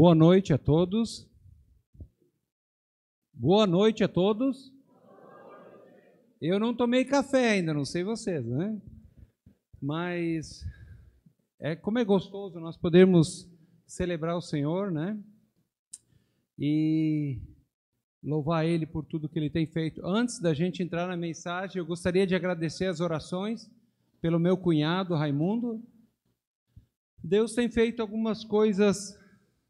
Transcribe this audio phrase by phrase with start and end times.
[0.00, 1.28] Boa noite a todos.
[3.34, 4.72] Boa noite a todos.
[6.40, 8.80] Eu não tomei café ainda, não sei vocês, né?
[9.82, 10.64] Mas
[11.58, 13.50] é como é gostoso nós podermos
[13.88, 15.20] celebrar o Senhor, né?
[16.56, 17.40] E
[18.22, 20.06] louvar Ele por tudo que Ele tem feito.
[20.06, 23.68] Antes da gente entrar na mensagem, eu gostaria de agradecer as orações
[24.20, 25.82] pelo meu cunhado Raimundo.
[27.20, 29.17] Deus tem feito algumas coisas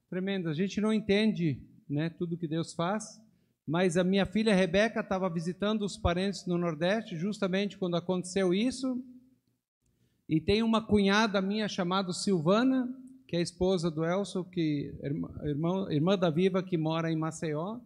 [0.09, 0.53] tremendas.
[0.53, 3.21] A gente não entende, né, tudo que Deus faz.
[3.67, 9.03] Mas a minha filha Rebeca estava visitando os parentes no Nordeste justamente quando aconteceu isso.
[10.27, 12.89] E tem uma cunhada minha chamada Silvana,
[13.27, 14.95] que é esposa do Elson, que
[15.43, 17.79] irmã, irmã da Viva, que mora em Maceió.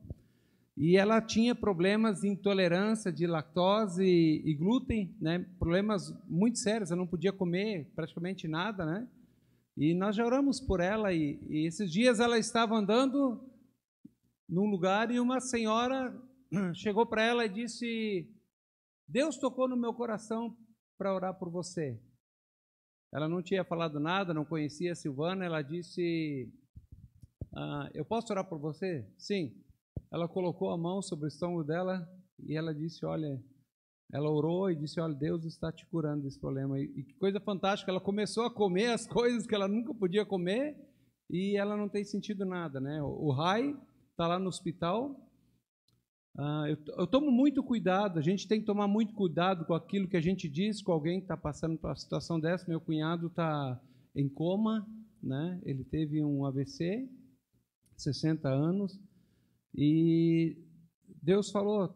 [0.77, 5.45] E ela tinha problemas de intolerância de lactose e glúten, né?
[5.59, 9.07] problemas muito sérios, ela não podia comer praticamente nada, né?
[9.77, 13.43] E nós já oramos por ela e, e esses dias ela estava andando
[14.48, 16.15] num lugar e uma senhora
[16.75, 18.31] chegou para ela e disse:
[19.09, 20.56] Deus tocou no meu coração
[20.98, 21.98] para orar por você.
[23.12, 25.45] Ela não tinha falado nada, não conhecia a Silvana.
[25.45, 26.53] Ela disse:
[27.55, 29.06] ah, Eu posso orar por você?
[29.17, 29.55] Sim.
[30.11, 32.06] Ela colocou a mão sobre o estômago dela
[32.39, 33.43] e ela disse: Olha,
[34.13, 36.79] ela orou e disse: Olha, Deus está te curando desse problema.
[36.79, 40.27] E, e que coisa fantástica, ela começou a comer as coisas que ela nunca podia
[40.27, 40.77] comer
[41.31, 43.03] e ela não tem sentido nada, né?
[43.03, 43.75] O, Rai
[44.11, 45.19] está lá no hospital.
[46.39, 50.09] Ah, eu, eu, tomo muito cuidado, a gente tem que tomar muito cuidado com aquilo
[50.09, 52.69] que a gente diz com alguém que está passando por uma situação dessa.
[52.69, 53.81] Meu cunhado está
[54.15, 54.87] em coma,
[55.23, 55.61] né?
[55.65, 57.09] ele teve um AVC,
[57.97, 59.01] 60 anos,
[59.75, 60.57] e
[61.23, 61.95] Deus falou,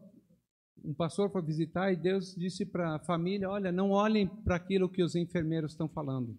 [0.87, 4.87] um pastor foi visitar e Deus disse para a família, olha, não olhem para aquilo
[4.87, 6.33] que os enfermeiros estão falando,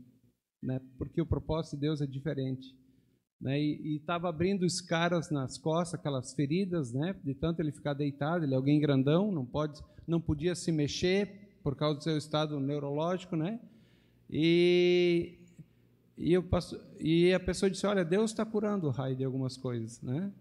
[0.62, 0.80] né?
[0.96, 2.74] porque o propósito de Deus é diferente
[3.38, 8.44] né, e estava abrindo escaras nas costas, aquelas feridas, né, de tanto ele ficar deitado,
[8.44, 12.58] ele é alguém grandão, não pode, não podia se mexer por causa do seu estado
[12.58, 13.60] neurológico, né,
[14.30, 15.38] e,
[16.16, 19.56] e, eu passo, e a pessoa disse, olha, Deus está curando o raio de algumas
[19.56, 20.32] coisas, né,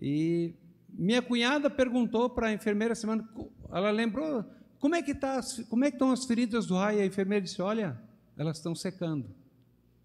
[0.00, 0.54] e
[0.94, 3.28] minha cunhada perguntou para a enfermeira semana,
[3.70, 4.44] ela lembrou,
[4.78, 7.00] como é que tá, como é que estão as feridas do raio?
[7.00, 8.00] A enfermeira disse, olha,
[8.36, 9.26] elas estão secando,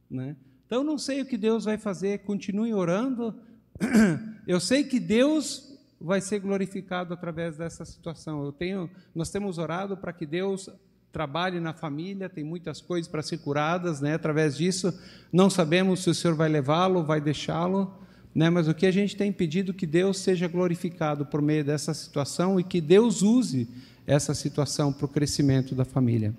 [0.10, 0.36] né,
[0.66, 3.36] então, não sei o que Deus vai fazer, continue orando.
[4.48, 8.44] Eu sei que Deus vai ser glorificado através dessa situação.
[8.44, 10.70] Eu tenho, nós temos orado para que Deus
[11.12, 14.16] trabalhe na família, tem muitas coisas para ser curadas, né?
[14.16, 14.94] Através disso,
[15.32, 17.94] não sabemos se o Senhor vai levá-lo, vai deixá-lo,
[18.36, 18.50] né?
[18.50, 22.60] Mas o que a gente tem pedido que Deus seja glorificado por meio dessa situação
[22.60, 23.66] e que Deus use
[24.06, 26.36] essa situação para o crescimento da família.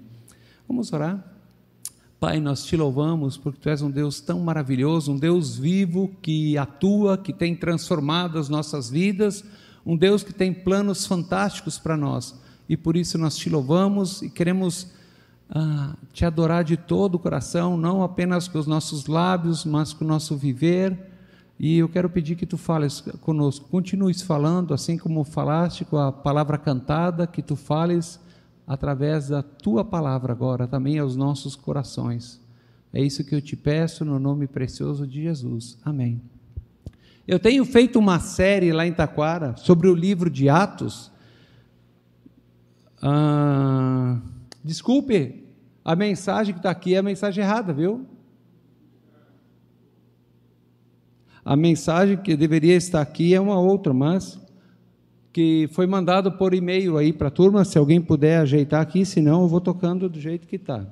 [0.68, 1.32] Vamos orar.
[2.20, 6.56] Pai, nós te louvamos porque tu és um Deus tão maravilhoso, um Deus vivo que
[6.58, 9.42] atua, que tem transformado as nossas vidas,
[9.84, 12.34] um Deus que tem planos fantásticos para nós.
[12.68, 14.88] E por isso nós te louvamos e queremos
[15.48, 20.04] ah, te adorar de todo o coração, não apenas com os nossos lábios, mas com
[20.04, 21.15] o nosso viver.
[21.58, 26.12] E eu quero pedir que tu fales conosco, continues falando, assim como falaste com a
[26.12, 28.20] palavra cantada, que tu fales
[28.66, 32.40] através da tua palavra agora também aos nossos corações.
[32.92, 35.78] É isso que eu te peço no nome precioso de Jesus.
[35.84, 36.20] Amém.
[37.26, 41.10] Eu tenho feito uma série lá em Taquara sobre o livro de Atos.
[43.02, 44.20] Ah,
[44.62, 45.44] desculpe,
[45.84, 48.06] a mensagem que está aqui é a mensagem errada, viu?
[51.46, 54.36] A mensagem que deveria estar aqui é uma outra, mas
[55.32, 59.42] que foi mandado por e-mail aí para a turma, se alguém puder ajeitar aqui, senão
[59.42, 60.84] eu vou tocando do jeito que está.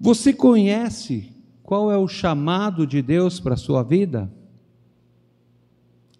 [0.00, 1.32] Você conhece
[1.62, 4.28] qual é o chamado de Deus para a sua vida?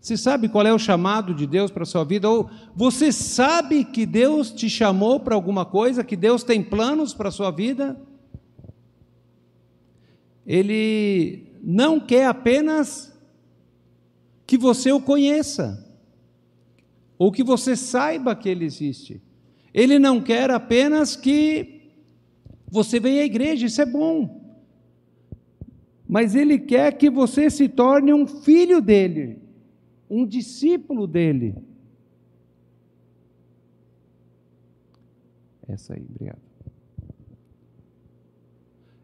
[0.00, 2.30] Você sabe qual é o chamado de Deus para a sua vida?
[2.30, 7.30] Ou você sabe que Deus te chamou para alguma coisa, que Deus tem planos para
[7.30, 8.00] a sua vida?
[10.46, 13.13] Ele não quer apenas
[14.46, 15.84] que você o conheça
[17.18, 19.22] ou que você saiba que ele existe.
[19.72, 21.92] Ele não quer apenas que
[22.70, 24.42] você venha à igreja, isso é bom.
[26.06, 29.38] Mas ele quer que você se torne um filho dele,
[30.08, 31.54] um discípulo dele.
[35.66, 36.42] Essa aí, obrigado.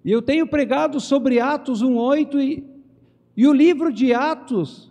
[0.05, 2.65] E eu tenho pregado sobre Atos 1,8 e,
[3.37, 4.90] e o livro de Atos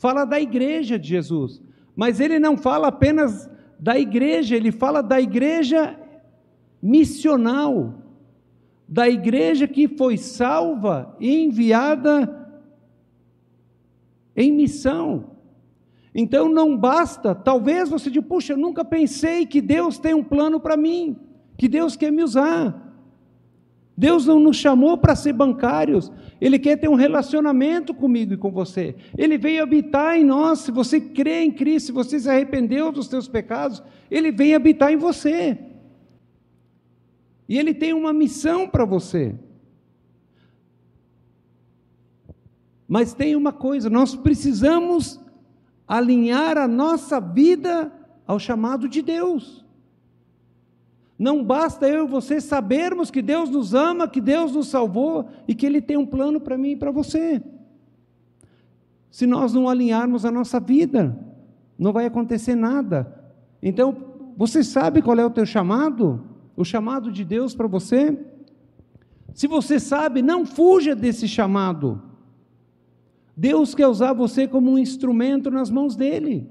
[0.00, 1.62] fala da igreja de Jesus.
[1.94, 3.48] Mas ele não fala apenas
[3.78, 5.94] da igreja, ele fala da igreja
[6.82, 7.94] missional,
[8.88, 12.58] da igreja que foi salva e enviada
[14.34, 15.36] em missão.
[16.14, 20.58] Então não basta, talvez você diga, puxa, eu nunca pensei que Deus tem um plano
[20.58, 21.14] para mim,
[21.58, 22.89] que Deus quer me usar.
[24.00, 26.10] Deus não nos chamou para ser bancários,
[26.40, 28.96] Ele quer ter um relacionamento comigo e com você.
[29.14, 33.08] Ele veio habitar em nós, se você crê em Cristo, se você se arrependeu dos
[33.08, 35.58] seus pecados, Ele vem habitar em você.
[37.46, 39.34] E Ele tem uma missão para você.
[42.88, 45.20] Mas tem uma coisa, nós precisamos
[45.86, 47.92] alinhar a nossa vida
[48.26, 49.62] ao chamado de Deus.
[51.20, 55.54] Não basta eu e você sabermos que Deus nos ama, que Deus nos salvou e
[55.54, 57.42] que Ele tem um plano para mim e para você.
[59.10, 61.14] Se nós não alinharmos a nossa vida,
[61.78, 63.22] não vai acontecer nada.
[63.62, 63.94] Então,
[64.34, 66.24] você sabe qual é o teu chamado?
[66.56, 68.18] O chamado de Deus para você?
[69.34, 72.00] Se você sabe, não fuja desse chamado.
[73.36, 76.48] Deus quer usar você como um instrumento nas mãos dele.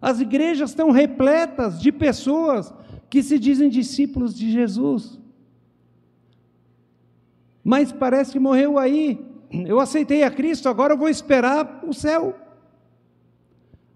[0.00, 2.72] As igrejas estão repletas de pessoas
[3.08, 5.18] que se dizem discípulos de Jesus.
[7.62, 9.24] Mas parece que morreu aí.
[9.50, 12.36] Eu aceitei a Cristo, agora eu vou esperar o céu.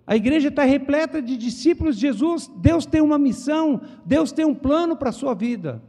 [0.06, 2.50] A igreja está repleta de discípulos de Jesus.
[2.56, 5.82] Deus tem uma missão, Deus tem um plano para a sua vida.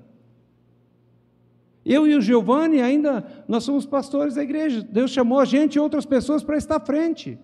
[1.85, 4.81] Eu e o Giovanni ainda, nós somos pastores da igreja.
[4.81, 7.39] Deus chamou a gente e outras pessoas para estar à frente.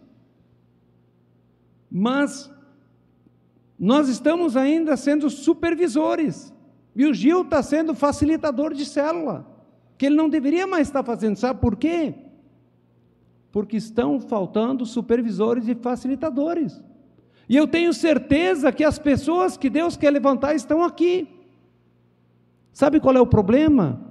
[1.90, 2.52] Mas
[3.78, 6.54] nós estamos ainda sendo supervisores.
[6.96, 9.46] E o Gil está sendo facilitador de célula.
[9.98, 11.36] Que ele não deveria mais estar fazendo.
[11.36, 12.14] Sabe por quê?
[13.52, 16.82] Porque estão faltando supervisores e facilitadores.
[17.48, 21.28] E eu tenho certeza que as pessoas que Deus quer levantar estão aqui.
[22.72, 24.06] Sabe qual é o problema?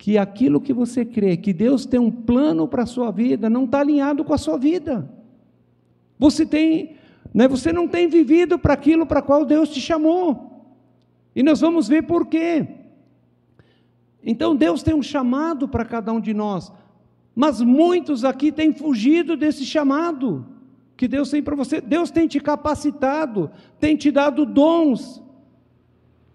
[0.00, 3.64] que aquilo que você crê, que Deus tem um plano para a sua vida, não
[3.64, 5.19] está alinhado com a sua vida.
[6.20, 6.96] Você tem,
[7.32, 10.68] né, você não tem vivido para aquilo para qual Deus te chamou.
[11.34, 12.68] E nós vamos ver por quê.
[14.22, 16.70] Então Deus tem um chamado para cada um de nós,
[17.34, 20.46] mas muitos aqui têm fugido desse chamado
[20.94, 21.80] que Deus tem para você.
[21.80, 25.22] Deus tem te capacitado, tem te dado dons,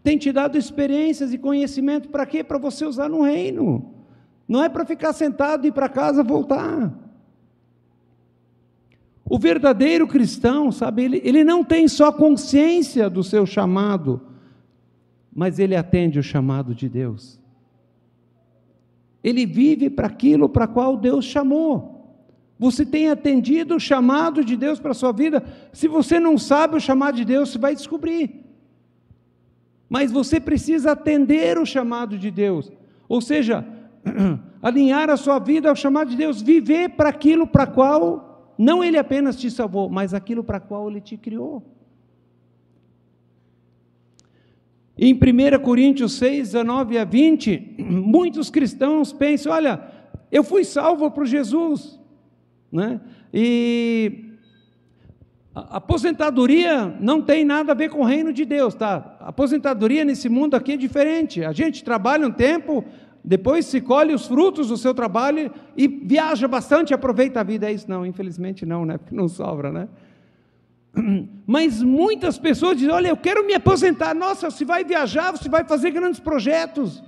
[0.02, 2.44] tem te dado experiências e conhecimento para quê?
[2.44, 3.94] Para você usar no reino.
[4.48, 7.05] Não é para ficar sentado e ir para casa voltar.
[9.27, 14.22] O verdadeiro cristão, sabe, ele, ele não tem só consciência do seu chamado,
[15.33, 17.39] mas ele atende o chamado de Deus.
[19.24, 21.95] Ele vive para aquilo para qual Deus chamou.
[22.60, 25.44] Você tem atendido o chamado de Deus para a sua vida?
[25.74, 28.45] Se você não sabe o chamado de Deus, você vai descobrir.
[29.89, 32.72] Mas você precisa atender o chamado de Deus,
[33.10, 33.66] ou seja,
[34.62, 38.98] alinhar a sua vida ao chamado de Deus, viver para aquilo para qual não Ele
[38.98, 41.63] apenas te salvou, mas aquilo para qual Ele te criou.
[44.98, 49.81] Em 1 Coríntios 6, 19 a 20, muitos cristãos pensam: olha,
[50.31, 52.00] eu fui salvo por Jesus,
[52.72, 53.02] né?
[53.34, 54.25] e
[55.54, 59.18] a aposentadoria não tem nada a ver com o reino de Deus, tá?
[59.19, 61.44] A aposentadoria nesse mundo aqui é diferente.
[61.44, 62.84] A gente trabalha um tempo,
[63.27, 67.67] depois se colhe os frutos do seu trabalho e viaja bastante, aproveita a vida.
[67.67, 67.89] É isso?
[67.89, 69.00] Não, infelizmente não, né?
[69.00, 69.89] Porque não sobra, né?
[71.48, 74.13] Mas muitas pessoas dizem: Olha, eu quero me aposentar.
[74.13, 77.03] Nossa, você vai viajar, você vai fazer grandes projetos.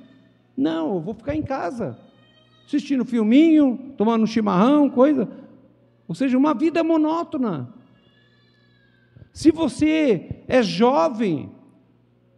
[0.57, 1.99] Não, eu vou ficar em casa,
[2.65, 5.29] assistindo filminho, tomando um chimarrão, coisa.
[6.07, 7.71] Ou seja, uma vida monótona.
[9.31, 11.51] Se você é jovem,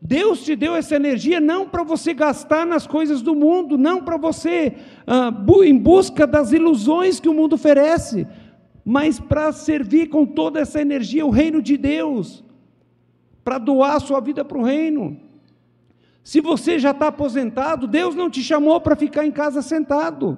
[0.01, 4.15] Deus te deu essa energia não para você gastar nas coisas do mundo, não para
[4.15, 4.75] você
[5.05, 5.31] ah,
[5.63, 8.25] em busca das ilusões que o mundo oferece,
[8.85, 12.43] mas para servir com toda essa energia o reino de Deus,
[13.43, 15.19] para doar a sua vida para o reino.
[16.23, 20.37] Se você já está aposentado, Deus não te chamou para ficar em casa sentado,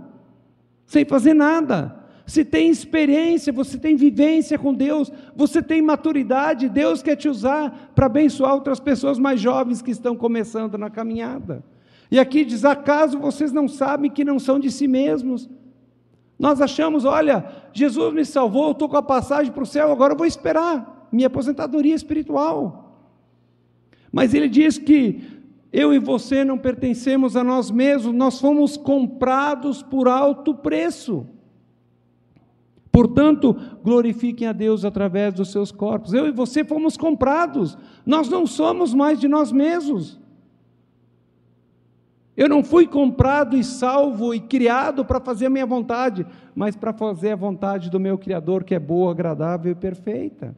[0.86, 2.01] sem fazer nada
[2.32, 7.92] se tem experiência, você tem vivência com Deus, você tem maturidade, Deus quer te usar
[7.94, 11.62] para abençoar outras pessoas mais jovens que estão começando na caminhada.
[12.10, 15.50] E aqui diz: acaso vocês não sabem que não são de si mesmos?
[16.40, 20.14] Nós achamos, olha, Jesus me salvou, eu estou com a passagem para o céu, agora
[20.14, 23.04] eu vou esperar minha aposentadoria espiritual.
[24.10, 25.22] Mas ele diz que
[25.74, 31.28] eu e você não pertencemos a nós mesmos, nós fomos comprados por alto preço.
[32.92, 36.14] Portanto, glorifiquem a Deus através dos seus corpos.
[36.14, 40.20] Eu e você fomos comprados, nós não somos mais de nós mesmos.
[42.36, 46.94] Eu não fui comprado e salvo e criado para fazer a minha vontade, mas para
[46.94, 50.56] fazer a vontade do meu Criador, que é boa, agradável e perfeita.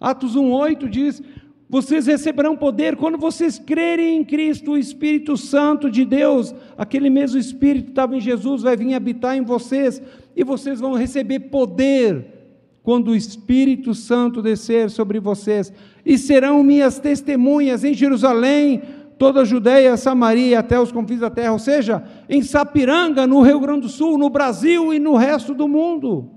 [0.00, 1.22] Atos 1,8 diz:
[1.68, 7.38] Vocês receberão poder quando vocês crerem em Cristo, o Espírito Santo de Deus, aquele mesmo
[7.38, 10.02] Espírito que estava em Jesus, vai vir habitar em vocês,
[10.34, 12.40] e vocês vão receber poder
[12.82, 15.72] quando o Espírito Santo descer sobre vocês,
[16.04, 18.82] e serão minhas testemunhas em Jerusalém,
[19.18, 23.60] toda a Judéia, Samaria, até os confins da terra, ou seja, em Sapiranga, no Rio
[23.60, 26.30] Grande do Sul, no Brasil e no resto do mundo.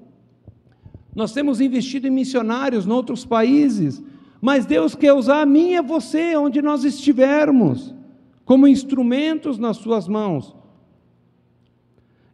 [1.16, 4.04] Nós temos investido em missionários em outros países,
[4.42, 7.96] mas Deus quer usar a mim e a você, onde nós estivermos,
[8.44, 10.54] como instrumentos nas suas mãos.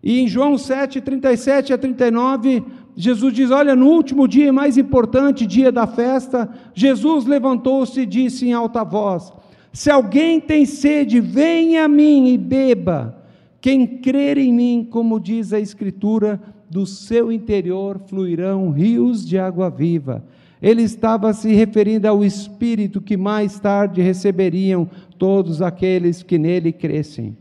[0.01, 2.63] E em João 7, 37 a 39,
[2.95, 8.47] Jesus diz: Olha, no último dia mais importante, dia da festa, Jesus levantou-se e disse
[8.47, 9.31] em alta voz:
[9.71, 13.15] se alguém tem sede, venha a mim e beba.
[13.61, 19.69] Quem crer em mim, como diz a Escritura, do seu interior fluirão rios de água
[19.69, 20.23] viva.
[20.61, 27.35] Ele estava se referindo ao Espírito que mais tarde receberiam todos aqueles que nele crescem.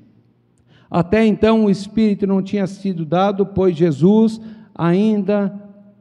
[0.90, 4.40] Até então o Espírito não tinha sido dado, pois Jesus
[4.74, 5.52] ainda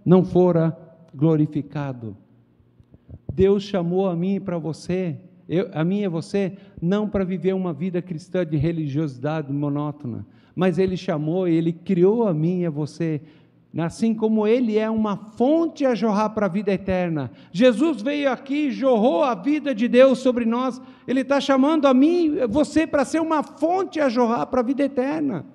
[0.06, 0.78] não fora
[1.14, 2.16] glorificado.
[3.34, 5.18] Deus chamou a mim e para você
[5.48, 10.78] eu, a mim e você, não para viver uma vida cristã de religiosidade monótona, mas
[10.78, 13.22] Ele chamou e Ele criou a mim e a você,
[13.78, 17.32] assim como Ele é uma fonte a jorrar para a vida eterna.
[17.52, 22.38] Jesus veio aqui, jorrou a vida de Deus sobre nós, Ele está chamando a mim
[22.50, 25.46] você para ser uma fonte a jorrar para a vida eterna.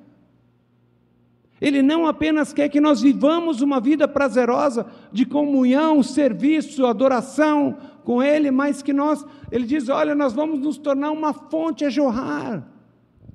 [1.60, 8.20] Ele não apenas quer que nós vivamos uma vida prazerosa de comunhão, serviço, adoração com
[8.20, 12.66] Ele, mas que nós, Ele diz: olha, nós vamos nos tornar uma fonte a jorrar,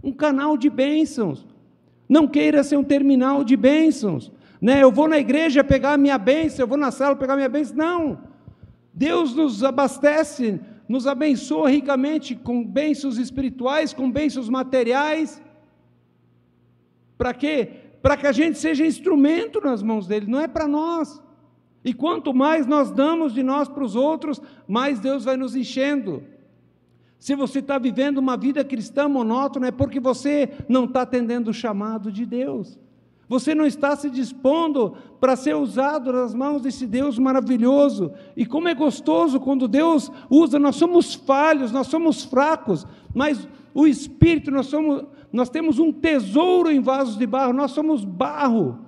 [0.03, 1.47] um canal de bênçãos.
[2.07, 4.29] Não queira ser um terminal de bênçãos.
[4.61, 4.83] Né?
[4.83, 7.49] Eu vou na igreja pegar a minha bênção, eu vou na sala pegar a minha
[7.49, 7.75] bênção.
[7.75, 8.19] Não.
[8.93, 15.41] Deus nos abastece, nos abençoa ricamente com bênçãos espirituais, com bênçãos materiais.
[17.17, 17.87] Para quê?
[18.01, 21.21] para que a gente seja instrumento nas mãos dele, não é para nós.
[21.83, 26.23] E quanto mais nós damos de nós para os outros, mais Deus vai nos enchendo.
[27.19, 31.53] Se você está vivendo uma vida cristã monótona, é porque você não está atendendo o
[31.53, 32.79] chamado de Deus.
[33.29, 38.13] Você não está se dispondo para ser usado nas mãos desse Deus maravilhoso.
[38.35, 43.85] E como é gostoso quando Deus usa, nós somos falhos, nós somos fracos, mas o
[43.85, 48.79] Espírito, nós somos, nós temos um tesouro em vasos de barro, nós somos barro.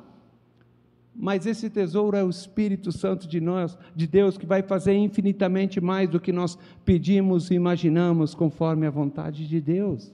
[1.13, 5.81] Mas esse tesouro é o Espírito Santo de nós, de Deus, que vai fazer infinitamente
[5.81, 10.13] mais do que nós pedimos e imaginamos, conforme a vontade de Deus.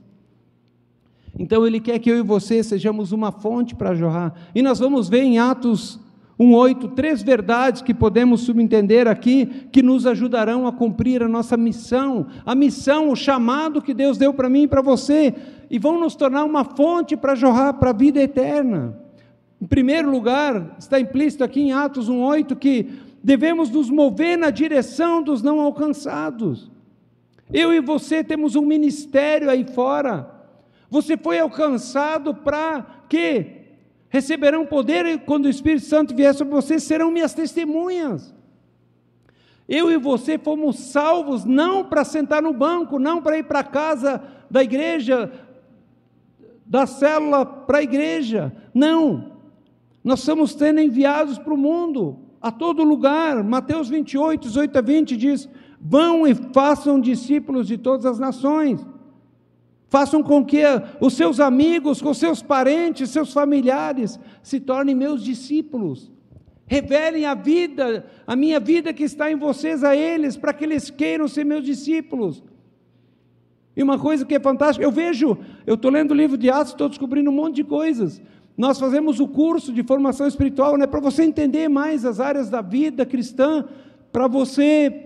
[1.38, 4.34] Então Ele quer que eu e você sejamos uma fonte para jorrar.
[4.54, 6.00] E nós vamos ver em Atos
[6.40, 12.28] 1,8 três verdades que podemos subentender aqui que nos ajudarão a cumprir a nossa missão,
[12.46, 15.34] a missão, o chamado que Deus deu para mim e para você
[15.70, 18.98] e vão nos tornar uma fonte para jorrar para a vida eterna.
[19.62, 22.90] Em primeiro lugar, está implícito aqui em Atos 1:8 que
[23.24, 26.70] devemos nos mover na direção dos não alcançados.
[27.52, 30.35] Eu e você temos um ministério aí fora.
[30.90, 33.64] Você foi alcançado para quê?
[34.10, 38.34] Receberão poder quando o Espírito Santo vier sobre vocês, serão minhas testemunhas.
[39.68, 43.64] Eu e você fomos salvos não para sentar no banco, não para ir para a
[43.64, 45.32] casa da igreja,
[46.66, 48.56] da célula para a igreja.
[48.74, 49.32] Não.
[50.04, 53.44] Nós somos sendo enviados para o mundo, a todo lugar.
[53.44, 55.50] Mateus 28, 18 a 20 diz:
[55.82, 58.86] Vão e façam discípulos de todas as nações.
[59.96, 60.62] Façam com que
[61.00, 66.12] os seus amigos, com seus parentes, seus familiares se tornem meus discípulos.
[66.68, 70.90] Revelem a vida, a minha vida que está em vocês a eles, para que eles
[70.90, 72.44] queiram ser meus discípulos.
[73.74, 76.74] E uma coisa que é fantástica, eu vejo, eu estou lendo o livro de Atos,
[76.74, 78.22] estou descobrindo um monte de coisas.
[78.58, 82.62] Nós fazemos o curso de formação espiritual, né, para você entender mais as áreas da
[82.62, 83.64] vida cristã,
[84.12, 85.06] para você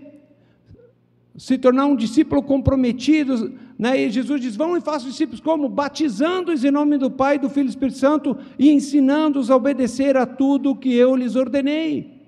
[1.37, 3.53] se tornar um discípulo comprometido.
[3.79, 3.97] Né?
[4.01, 5.69] E Jesus diz: Vão e façam discípulos como?
[5.69, 10.17] Batizando-os em nome do Pai, do Filho e do Espírito Santo e ensinando-os a obedecer
[10.17, 12.19] a tudo que eu lhes ordenei.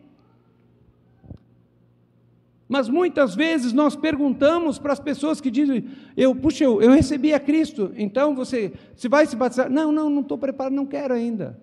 [2.70, 5.84] Mas muitas vezes nós perguntamos para as pessoas que dizem,
[6.15, 9.70] eu, puxa, eu, eu recebi a Cristo, então você, você vai se batizar?
[9.70, 11.60] Não, não, não estou preparado, não quero ainda.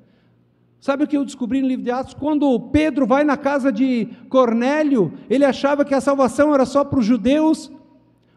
[0.78, 2.12] Sabe o que eu descobri no livro de Atos?
[2.12, 6.98] Quando Pedro vai na casa de Cornélio, ele achava que a salvação era só para
[6.98, 7.72] os judeus,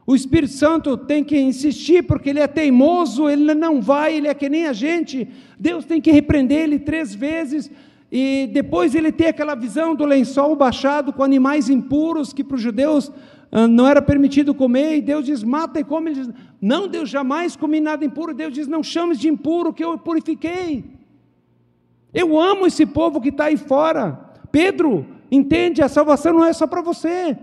[0.06, 4.34] O Espírito Santo tem que insistir porque ele é teimoso, ele não vai, ele é
[4.34, 5.28] que nem a gente.
[5.60, 7.70] Deus tem que repreender ele três vezes.
[8.12, 12.62] E depois ele tem aquela visão do lençol baixado com animais impuros que para os
[12.62, 13.12] judeus
[13.52, 16.12] ah, não era permitido comer, e Deus diz: mata e come.
[16.12, 16.30] Ele diz:
[16.62, 18.34] não, Deus jamais comi nada impuro.
[18.34, 20.86] Deus diz: não chames de impuro que eu purifiquei.
[22.14, 24.20] Eu amo esse povo que está aí fora.
[24.52, 25.82] Pedro, entende?
[25.82, 27.38] A salvação não é só para você.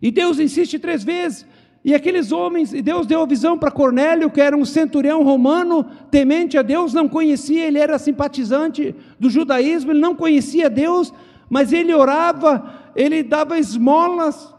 [0.00, 1.46] E Deus insiste três vezes.
[1.84, 5.86] E aqueles homens, e Deus deu a visão para Cornélio, que era um centurião romano,
[6.10, 11.14] temente a Deus, não conhecia, ele era simpatizante do judaísmo, ele não conhecia Deus,
[11.48, 14.52] mas ele orava, ele dava esmolas,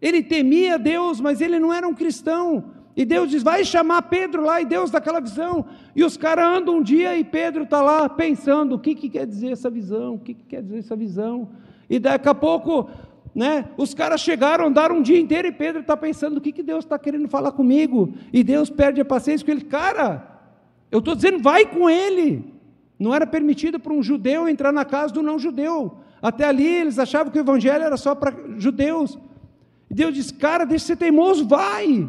[0.00, 2.64] ele temia Deus, mas ele não era um cristão.
[2.96, 5.66] E Deus diz: vai chamar Pedro lá, e Deus dá aquela visão.
[5.94, 9.26] E os caras andam um dia e Pedro está lá pensando: o que, que quer
[9.26, 10.14] dizer essa visão?
[10.14, 11.48] O que, que quer dizer essa visão?
[11.88, 12.88] E daqui a pouco
[13.34, 13.68] né?
[13.76, 16.84] Os caras chegaram, andaram um dia inteiro e Pedro está pensando: o que, que Deus
[16.84, 18.14] está querendo falar comigo?
[18.32, 19.64] E Deus perde a paciência com ele.
[19.64, 20.40] Cara,
[20.90, 22.54] eu estou dizendo, vai com ele.
[22.98, 25.98] Não era permitido para um judeu entrar na casa do não-judeu.
[26.22, 29.18] Até ali eles achavam que o evangelho era só para judeus.
[29.90, 32.08] E Deus diz: cara, deixa de ser teimoso, vai.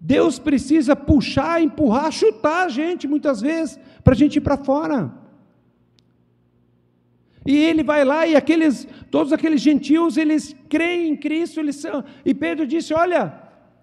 [0.00, 5.21] Deus precisa puxar, empurrar, chutar a gente muitas vezes, para a gente ir para fora.
[7.44, 12.04] E ele vai lá e aqueles, todos aqueles gentios, eles creem em Cristo, eles são.
[12.24, 13.34] E Pedro disse: Olha,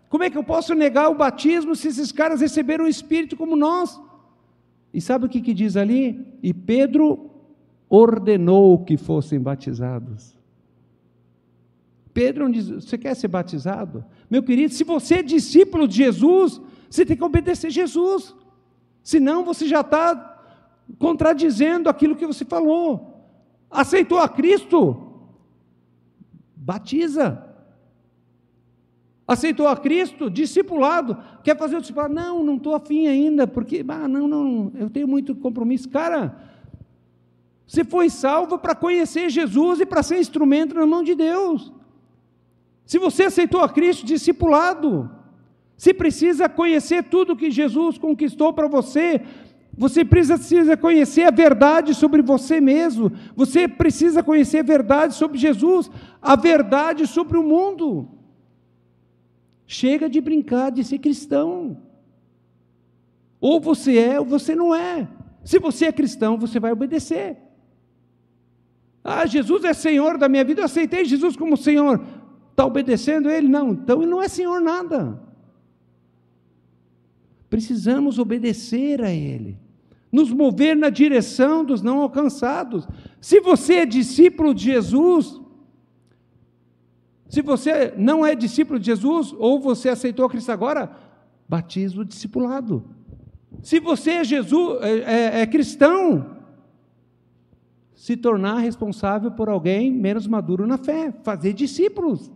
[0.08, 3.56] como é que eu posso negar o batismo se esses caras receberam o Espírito como
[3.56, 4.00] nós?
[4.94, 6.26] E sabe o que, que diz ali?
[6.42, 7.30] E Pedro
[7.90, 10.38] ordenou que fossem batizados.
[12.14, 14.06] Pedro diz: Você quer ser batizado?
[14.30, 18.34] Meu querido, se você é discípulo de Jesus, você tem que obedecer Jesus.
[19.04, 20.38] Senão você já está
[20.98, 23.09] contradizendo aquilo que você falou.
[23.70, 25.06] Aceitou a Cristo?
[26.56, 27.46] Batiza.
[29.28, 30.30] Aceitou a Cristo?
[30.30, 31.18] Discipulado.
[31.44, 32.14] Quer fazer o discipulado?
[32.14, 35.88] Não, não estou afim ainda, porque, ah, não, não, eu tenho muito compromisso.
[35.90, 36.36] Cara,
[37.68, 41.72] você foi salvo para conhecer Jesus e para ser instrumento na mão de Deus.
[42.84, 45.12] Se você aceitou a Cristo, discipulado.
[45.78, 49.22] Se precisa conhecer tudo que Jesus conquistou para você,
[49.80, 53.14] você precisa conhecer a verdade sobre você mesmo.
[53.34, 55.90] Você precisa conhecer a verdade sobre Jesus,
[56.22, 58.10] a verdade sobre o mundo.
[59.66, 61.82] Chega de brincar de ser cristão.
[63.40, 65.08] Ou você é ou você não é.
[65.46, 67.38] Se você é cristão, você vai obedecer.
[69.02, 72.06] Ah, Jesus é Senhor da minha vida, eu aceitei Jesus como Senhor.
[72.52, 73.48] Está obedecendo Ele?
[73.48, 75.18] Não, então Ele não é Senhor nada.
[77.50, 79.69] Precisamos obedecer a Ele
[80.12, 82.88] nos mover na direção dos não alcançados.
[83.22, 85.40] Se você é discípulo de Jesus,
[87.28, 90.92] se você não é discípulo de Jesus, ou você aceitou Cristo agora,
[91.48, 92.84] batiza o discipulado.
[93.62, 96.38] Se você é, Jesus, é, é, é cristão,
[97.94, 102.32] se tornar responsável por alguém menos maduro na fé, fazer discípulos.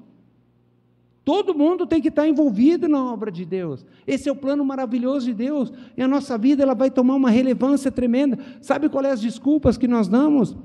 [1.23, 3.85] Todo mundo tem que estar envolvido na obra de Deus.
[4.05, 5.71] Esse é o plano maravilhoso de Deus.
[5.95, 8.37] E a nossa vida ela vai tomar uma relevância tremenda.
[8.61, 10.55] Sabe qual é as desculpas que nós damos?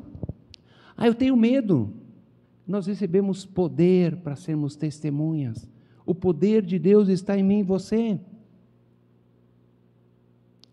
[0.97, 1.93] Ah, eu tenho medo.
[2.67, 5.71] Nós recebemos poder para sermos testemunhas.
[6.05, 8.19] O poder de Deus está em mim e você.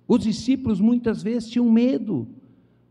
[0.07, 2.27] Os discípulos muitas vezes tinham medo.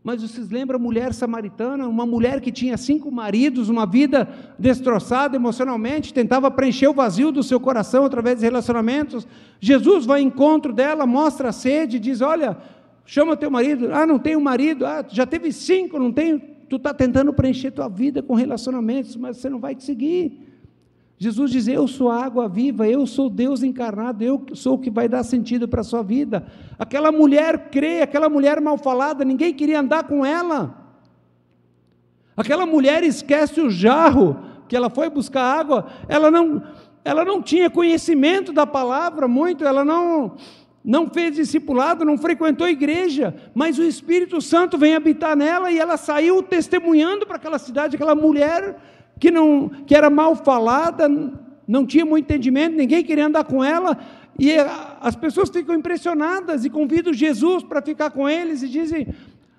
[0.05, 1.87] Mas vocês lembram a mulher samaritana?
[1.87, 7.41] Uma mulher que tinha cinco maridos, uma vida destroçada emocionalmente, tentava preencher o vazio do
[7.41, 9.27] seu coração através de relacionamentos.
[9.59, 12.55] Jesus vai ao encontro dela, mostra a sede, diz: Olha,
[13.03, 13.89] chama teu marido.
[13.91, 14.85] Ah, não tenho marido.
[14.85, 16.39] Ah, já teve cinco, não tenho.
[16.69, 20.44] Tu está tentando preencher tua vida com relacionamentos, mas você não vai conseguir.
[21.17, 24.89] Jesus diz: Eu sou a água viva, eu sou Deus encarnado, eu sou o que
[24.89, 26.45] vai dar sentido para a sua vida.
[26.77, 30.83] Aquela mulher crê, aquela mulher mal falada, ninguém queria andar com ela.
[32.35, 36.61] Aquela mulher esquece o jarro que ela foi buscar água, ela não,
[37.03, 40.35] ela não tinha conhecimento da palavra muito, ela não,
[40.83, 45.97] não fez discipulado, não frequentou igreja, mas o Espírito Santo vem habitar nela e ela
[45.97, 48.75] saiu testemunhando para aquela cidade, aquela mulher
[49.19, 51.07] que, não, que era mal falada,
[51.67, 53.97] não tinha muito entendimento, ninguém queria andar com ela,
[54.37, 54.51] e
[55.01, 59.07] as pessoas ficam impressionadas e convidam Jesus para ficar com eles e dizem,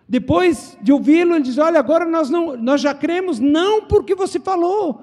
[0.08, 4.38] depois de ouvi-lo, ele diz: Olha, agora nós, não, nós já cremos, não porque você
[4.38, 5.02] falou,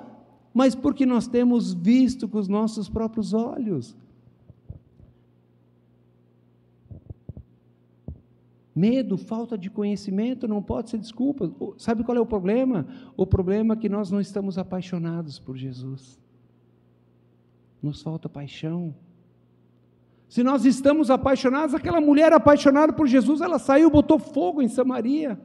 [0.53, 3.97] mas porque nós temos visto com os nossos próprios olhos.
[8.75, 11.51] Medo, falta de conhecimento não pode ser desculpa.
[11.77, 12.87] Sabe qual é o problema?
[13.15, 16.19] O problema é que nós não estamos apaixonados por Jesus.
[17.81, 18.95] Nos falta paixão.
[20.27, 25.39] Se nós estamos apaixonados, aquela mulher apaixonada por Jesus, ela saiu, botou fogo em Samaria,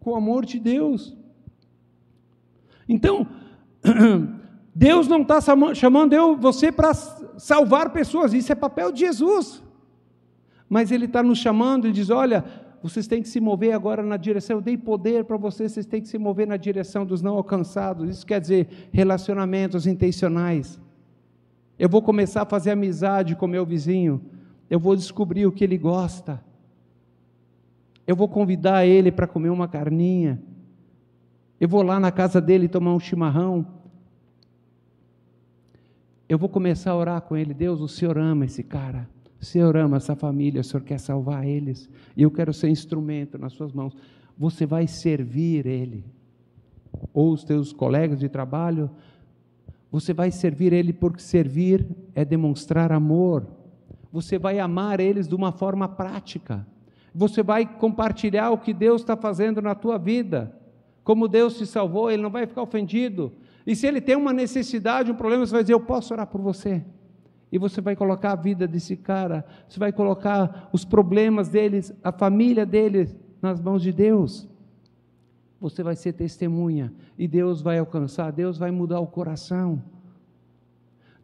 [0.00, 1.16] com o amor de Deus.
[2.86, 3.26] Então,
[4.74, 5.38] Deus não está
[5.74, 9.62] chamando eu, você para salvar pessoas, isso é papel de Jesus.
[10.70, 12.44] Mas Ele está nos chamando e diz: olha,
[12.80, 16.00] vocês têm que se mover agora na direção, eu dei poder para vocês, vocês têm
[16.00, 18.08] que se mover na direção dos não alcançados.
[18.08, 20.80] Isso quer dizer relacionamentos intencionais.
[21.76, 24.22] Eu vou começar a fazer amizade com meu vizinho,
[24.70, 26.40] eu vou descobrir o que ele gosta.
[28.06, 30.40] Eu vou convidar ele para comer uma carninha.
[31.60, 33.66] Eu vou lá na casa dele tomar um chimarrão.
[36.28, 37.52] Eu vou começar a orar com ele.
[37.52, 39.08] Deus, o Senhor ama esse cara.
[39.40, 43.54] Senhor ama essa família, o Senhor quer salvar eles, e eu quero ser instrumento nas
[43.54, 43.96] suas mãos.
[44.36, 46.04] Você vai servir ele,
[47.14, 48.90] ou os teus colegas de trabalho,
[49.90, 53.46] você vai servir ele porque servir é demonstrar amor.
[54.12, 56.66] Você vai amar eles de uma forma prática.
[57.12, 60.54] Você vai compartilhar o que Deus está fazendo na tua vida.
[61.02, 63.32] Como Deus te salvou, ele não vai ficar ofendido.
[63.66, 66.40] E se ele tem uma necessidade, um problema, você vai dizer: Eu posso orar por
[66.40, 66.84] você
[67.52, 72.12] e você vai colocar a vida desse cara, você vai colocar os problemas deles, a
[72.12, 74.48] família deles nas mãos de Deus.
[75.60, 79.82] Você vai ser testemunha e Deus vai alcançar, Deus vai mudar o coração.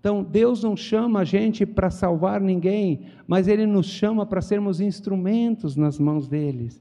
[0.01, 4.81] Então, Deus não chama a gente para salvar ninguém, mas Ele nos chama para sermos
[4.81, 6.81] instrumentos nas mãos deles.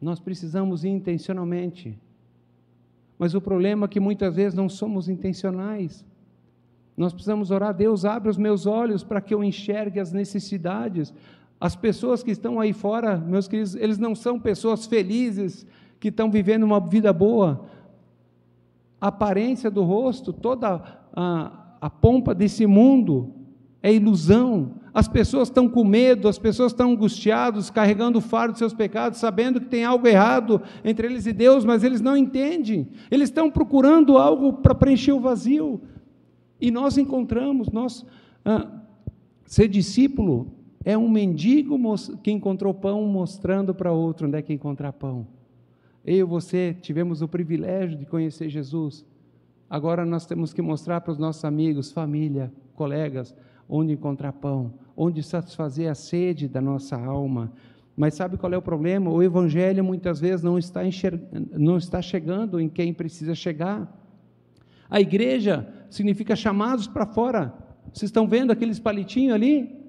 [0.00, 1.98] Nós precisamos ir intencionalmente.
[3.18, 6.04] Mas o problema é que muitas vezes não somos intencionais.
[6.96, 11.12] Nós precisamos orar, Deus, abre os meus olhos para que eu enxergue as necessidades.
[11.60, 15.66] As pessoas que estão aí fora, meus queridos, eles não são pessoas felizes,
[15.98, 17.64] que estão vivendo uma vida boa.
[19.00, 20.82] A aparência do rosto, toda
[21.14, 23.32] a, a pompa desse mundo
[23.82, 24.72] é ilusão.
[24.92, 29.20] As pessoas estão com medo, as pessoas estão angustiadas, carregando o fardo dos seus pecados,
[29.20, 32.88] sabendo que tem algo errado entre eles e Deus, mas eles não entendem.
[33.10, 35.80] Eles estão procurando algo para preencher o vazio.
[36.62, 38.06] E nós encontramos, nós,
[38.44, 38.70] ah,
[39.44, 40.46] ser discípulo
[40.84, 41.76] é um mendigo
[42.22, 45.26] que encontrou pão mostrando para outro onde é que encontrar pão.
[46.06, 49.04] Eu e você tivemos o privilégio de conhecer Jesus.
[49.68, 53.34] Agora nós temos que mostrar para os nossos amigos, família, colegas,
[53.68, 57.50] onde encontrar pão, onde satisfazer a sede da nossa alma.
[57.96, 59.10] Mas sabe qual é o problema?
[59.10, 60.82] O evangelho muitas vezes não está,
[61.58, 63.98] não está chegando em quem precisa chegar.
[64.88, 67.54] A igreja significa chamados para fora.
[67.92, 69.82] Vocês estão vendo aqueles palitinhos ali?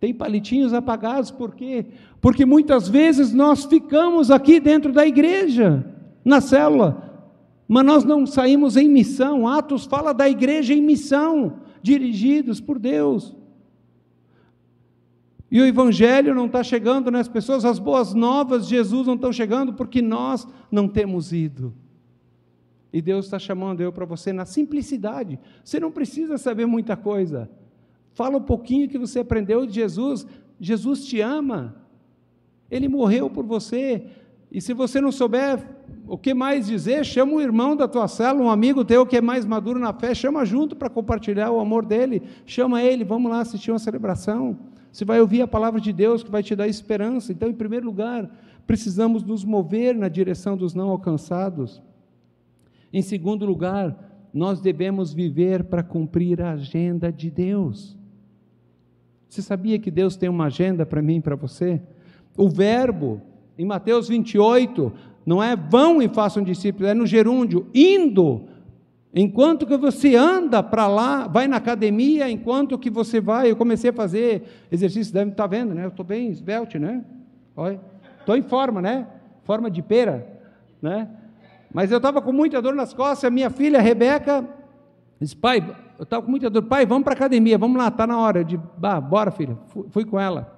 [0.00, 1.86] Tem palitinhos apagados, por quê?
[2.20, 5.84] Porque muitas vezes nós ficamos aqui dentro da igreja,
[6.24, 7.32] na célula,
[7.66, 9.46] mas nós não saímos em missão.
[9.46, 13.36] Atos fala da igreja em missão, dirigidos por Deus.
[15.50, 19.32] E o Evangelho não está chegando nas pessoas, as boas novas de Jesus não estão
[19.32, 21.74] chegando porque nós não temos ido.
[22.92, 25.38] E Deus está chamando eu para você na simplicidade.
[25.62, 27.50] Você não precisa saber muita coisa.
[28.14, 30.26] Fala um pouquinho que você aprendeu de Jesus.
[30.58, 31.76] Jesus te ama.
[32.70, 34.06] Ele morreu por você.
[34.50, 35.62] E se você não souber
[36.06, 39.20] o que mais dizer, chama um irmão da tua cela, um amigo teu que é
[39.20, 42.22] mais maduro na fé, chama junto para compartilhar o amor dele.
[42.46, 44.58] Chama ele, vamos lá assistir uma celebração.
[44.90, 47.30] Você vai ouvir a palavra de Deus que vai te dar esperança.
[47.30, 48.30] Então, em primeiro lugar,
[48.66, 51.82] precisamos nos mover na direção dos não alcançados.
[52.92, 57.96] Em segundo lugar, nós devemos viver para cumprir a agenda de Deus.
[59.28, 61.80] Você sabia que Deus tem uma agenda para mim e para você?
[62.36, 63.20] O verbo,
[63.58, 64.92] em Mateus 28,
[65.26, 68.44] não é vão e façam discípulos, é no gerúndio, indo.
[69.14, 73.90] Enquanto que você anda para lá, vai na academia, enquanto que você vai, eu comecei
[73.90, 75.84] a fazer exercício, deve estar vendo, né?
[75.84, 77.04] Eu estou bem esbelte, né?
[78.20, 79.06] Estou em forma, né?
[79.44, 80.26] Forma de pera,
[80.80, 81.08] né?
[81.72, 84.44] Mas eu estava com muita dor nas costas, a minha filha, Rebeca,
[85.20, 85.58] disse, pai,
[85.98, 88.40] eu estava com muita dor, pai, vamos para a academia, vamos lá, está na hora.
[88.40, 88.62] Eu disse,
[89.08, 90.56] bora filha, fui, fui, com ela.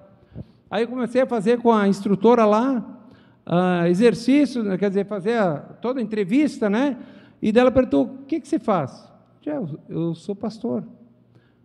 [0.69, 3.01] Aí eu comecei a fazer com a instrutora lá,
[3.45, 6.97] uh, exercício, né, quer dizer, fazer a, toda a entrevista, né?
[7.41, 9.11] E dela perguntou, o que, que você faz?
[9.45, 10.83] Eu, eu sou pastor.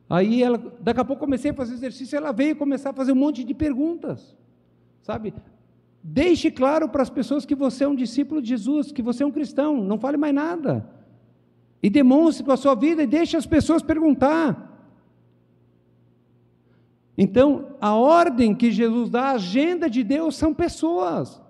[0.08, 3.16] Aí ela, daqui a pouco comecei a fazer exercício, ela veio começar a fazer um
[3.16, 4.36] monte de perguntas,
[5.02, 5.34] sabe?
[6.08, 9.26] Deixe claro para as pessoas que você é um discípulo de Jesus, que você é
[9.26, 10.88] um cristão, não fale mais nada.
[11.82, 14.72] E demonstre com a sua vida e deixe as pessoas perguntar.
[17.18, 21.42] Então, a ordem que Jesus dá, a agenda de Deus são pessoas,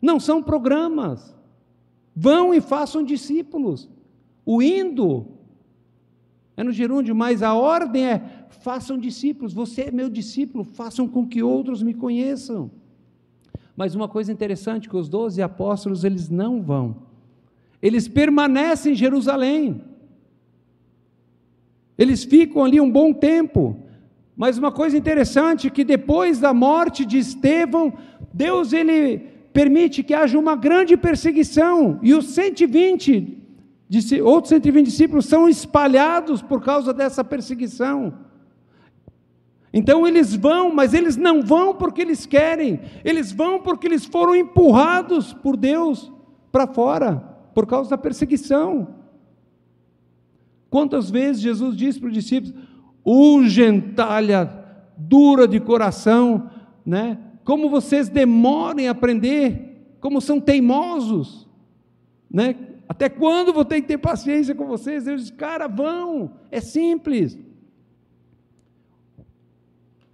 [0.00, 1.36] não são programas.
[2.14, 3.88] Vão e façam discípulos.
[4.46, 5.26] O indo
[6.56, 9.52] é no gerúndio, mas a ordem é: façam discípulos.
[9.52, 12.70] Você é meu discípulo, façam com que outros me conheçam.
[13.78, 16.96] Mas uma coisa interessante que os doze apóstolos eles não vão.
[17.80, 19.80] Eles permanecem em Jerusalém.
[21.96, 23.76] Eles ficam ali um bom tempo.
[24.36, 27.92] Mas uma coisa interessante que depois da morte de Estevão,
[28.34, 29.18] Deus ele
[29.52, 33.38] permite que haja uma grande perseguição e os 120
[34.24, 38.12] outros 120 discípulos são espalhados por causa dessa perseguição.
[39.72, 44.34] Então eles vão, mas eles não vão porque eles querem, eles vão porque eles foram
[44.34, 46.10] empurrados por Deus
[46.50, 47.16] para fora,
[47.54, 48.94] por causa da perseguição.
[50.70, 52.54] Quantas vezes Jesus disse para os discípulos:
[53.04, 54.64] o gentalha
[54.96, 56.50] dura de coração,
[56.84, 57.18] né?
[57.44, 61.48] Como vocês demoram em aprender, como são teimosos,
[62.30, 62.56] né?
[62.88, 65.06] Até quando vou ter que ter paciência com vocês?
[65.06, 67.38] Eu disse, cara, vão, é simples.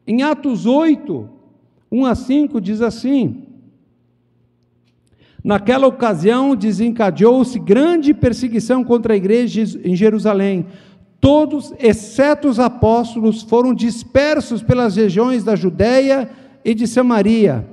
[0.06, 1.28] Em Atos 8,
[1.90, 3.44] 1 a 5, diz assim:
[5.42, 10.66] Naquela ocasião desencadeou-se grande perseguição contra a igreja em Jerusalém
[11.24, 16.28] Todos, exceto os apóstolos, foram dispersos pelas regiões da Judéia
[16.62, 17.66] e de Samaria.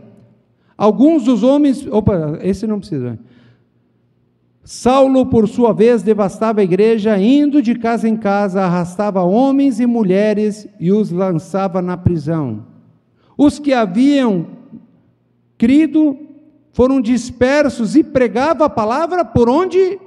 [0.77, 1.85] Alguns dos homens.
[1.85, 3.19] Opa, esse não precisa.
[4.63, 9.85] Saulo, por sua vez, devastava a igreja, indo de casa em casa, arrastava homens e
[9.85, 12.65] mulheres e os lançava na prisão.
[13.37, 14.47] Os que haviam
[15.57, 16.17] crido
[16.73, 19.99] foram dispersos e pregava a palavra por onde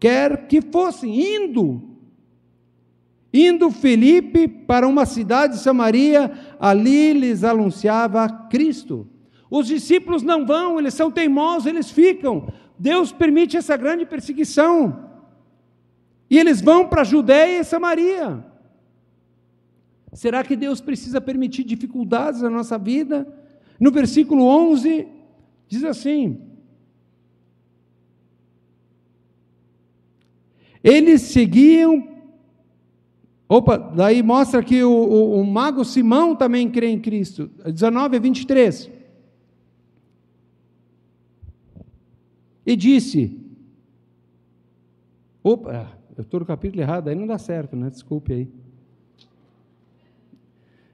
[0.00, 1.92] quer que fossem, indo
[3.32, 9.06] Indo Felipe para uma cidade de Samaria, ali lhes anunciava Cristo.
[9.50, 12.48] Os discípulos não vão, eles são teimosos, eles ficam.
[12.82, 15.08] Deus permite essa grande perseguição.
[16.28, 18.44] E eles vão para a Judéia e Samaria.
[20.12, 23.16] Será que Deus precisa permitir dificuldades na nossa vida?
[23.78, 25.06] No versículo 11,
[25.68, 26.40] diz assim:
[30.82, 32.08] Eles seguiam
[33.48, 37.48] Opa, daí mostra que o, o, o mago Simão também crê em Cristo.
[37.64, 38.90] 19 a 23.
[42.64, 43.38] E disse:
[45.42, 47.90] Opa, eu estou no capítulo errado, aí não dá certo, né?
[47.90, 48.52] Desculpe aí.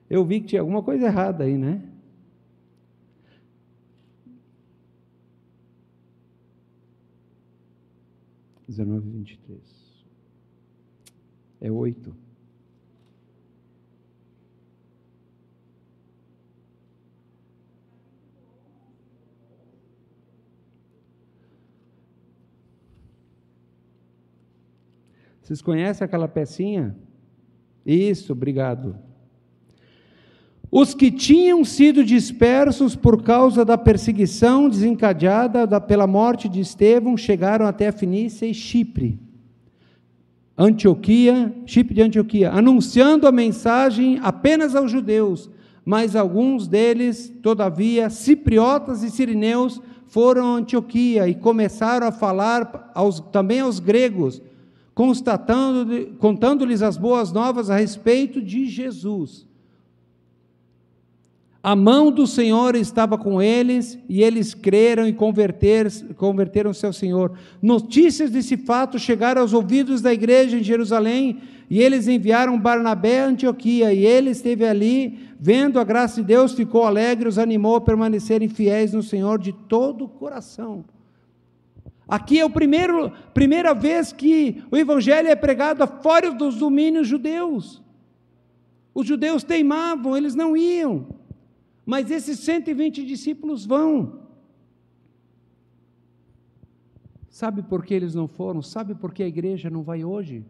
[0.09, 1.83] Eu vi que tinha alguma coisa errada aí, né?
[8.67, 10.07] Dezenove, vinte e três.
[11.61, 12.15] É oito.
[25.49, 26.95] Vocês conhecem aquela pecinha?
[27.87, 28.97] Isso, obrigado.
[30.71, 37.17] Os que tinham sido dispersos por causa da perseguição desencadeada da, pela morte de Estevão
[37.17, 39.19] chegaram até a Fenícia e Chipre.
[40.59, 45.49] Antioquia, Chipre de Antioquia, anunciando a mensagem apenas aos judeus,
[45.83, 53.21] mas alguns deles, todavia, cipriotas e sirineus, foram a Antioquia e começaram a falar aos,
[53.33, 54.43] também aos gregos,
[54.99, 59.47] constatando, contando-lhes as boas novas a respeito de Jesus.
[61.63, 67.39] A mão do Senhor estava com eles e eles creram e converter, converteram-se ao Senhor.
[67.63, 73.29] Notícias desse fato chegaram aos ouvidos da igreja em Jerusalém e eles enviaram Barnabé a
[73.29, 77.81] Antioquia e ele esteve ali, vendo a graça de Deus, ficou alegre, os animou a
[77.81, 80.85] permanecerem fiéis no Senhor de todo o coração.
[82.09, 82.51] Aqui é a
[83.35, 87.83] primeira vez que o evangelho é pregado fora dos domínios judeus.
[88.95, 91.07] Os judeus teimavam, eles não iam.
[91.85, 94.21] Mas esses 120 discípulos vão.
[97.29, 98.63] Sabe por que eles não foram?
[98.63, 100.45] Sabe por que a igreja não vai hoje?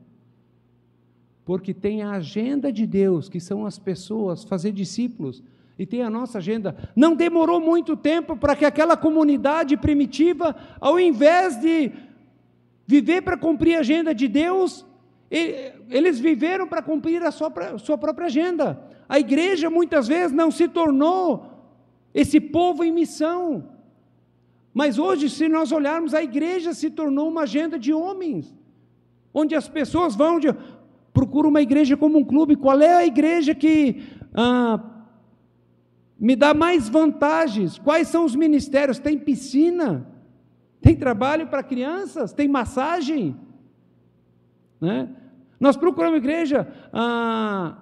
[1.45, 5.43] Porque tem a agenda de Deus, que são as pessoas, fazer discípulos
[5.79, 6.75] e tem a nossa agenda.
[6.97, 11.93] Não demorou muito tempo para que aquela comunidade primitiva, ao invés de
[12.87, 14.85] viver para cumprir a agenda de Deus,
[15.31, 18.83] eles viveram para cumprir a sua, sua própria agenda.
[19.09, 21.47] A igreja muitas vezes não se tornou
[22.13, 23.69] esse povo em missão.
[24.75, 28.53] Mas hoje, se nós olharmos, a igreja se tornou uma agenda de homens,
[29.33, 30.49] onde as pessoas vão de,
[31.13, 32.57] procuram uma igreja como um clube.
[32.57, 34.03] Qual é a igreja que
[34.35, 34.98] ah,
[36.19, 37.79] me dá mais vantagens.
[37.79, 38.99] Quais são os ministérios?
[38.99, 40.07] Tem piscina,
[40.81, 43.37] tem trabalho para crianças, tem massagem.
[44.81, 45.09] Né?
[45.61, 46.67] Nós procuramos igreja.
[46.93, 47.77] Ah,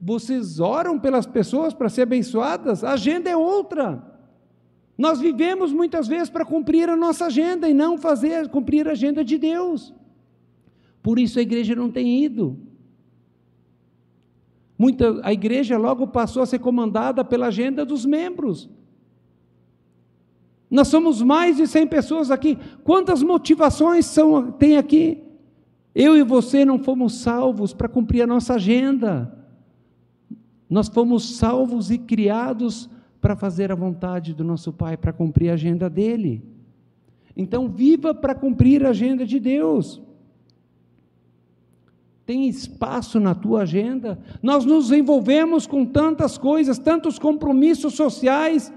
[0.00, 2.82] vocês oram pelas pessoas para ser abençoadas?
[2.82, 4.02] A agenda é outra.
[4.96, 9.24] Nós vivemos muitas vezes para cumprir a nossa agenda e não fazer cumprir a agenda
[9.24, 9.94] de Deus.
[11.02, 12.58] Por isso a igreja não tem ido.
[14.78, 18.68] Muita, a igreja logo passou a ser comandada pela agenda dos membros.
[20.70, 22.58] Nós somos mais de 100 pessoas aqui.
[22.82, 25.22] Quantas motivações são, tem aqui?
[25.94, 29.32] Eu e você não fomos salvos para cumprir a nossa agenda.
[30.70, 32.88] Nós fomos salvos e criados
[33.20, 36.42] para fazer a vontade do nosso Pai, para cumprir a agenda dele.
[37.36, 40.02] Então, viva para cumprir a agenda de Deus.
[42.24, 44.18] Tem espaço na tua agenda?
[44.42, 48.72] Nós nos envolvemos com tantas coisas, tantos compromissos sociais,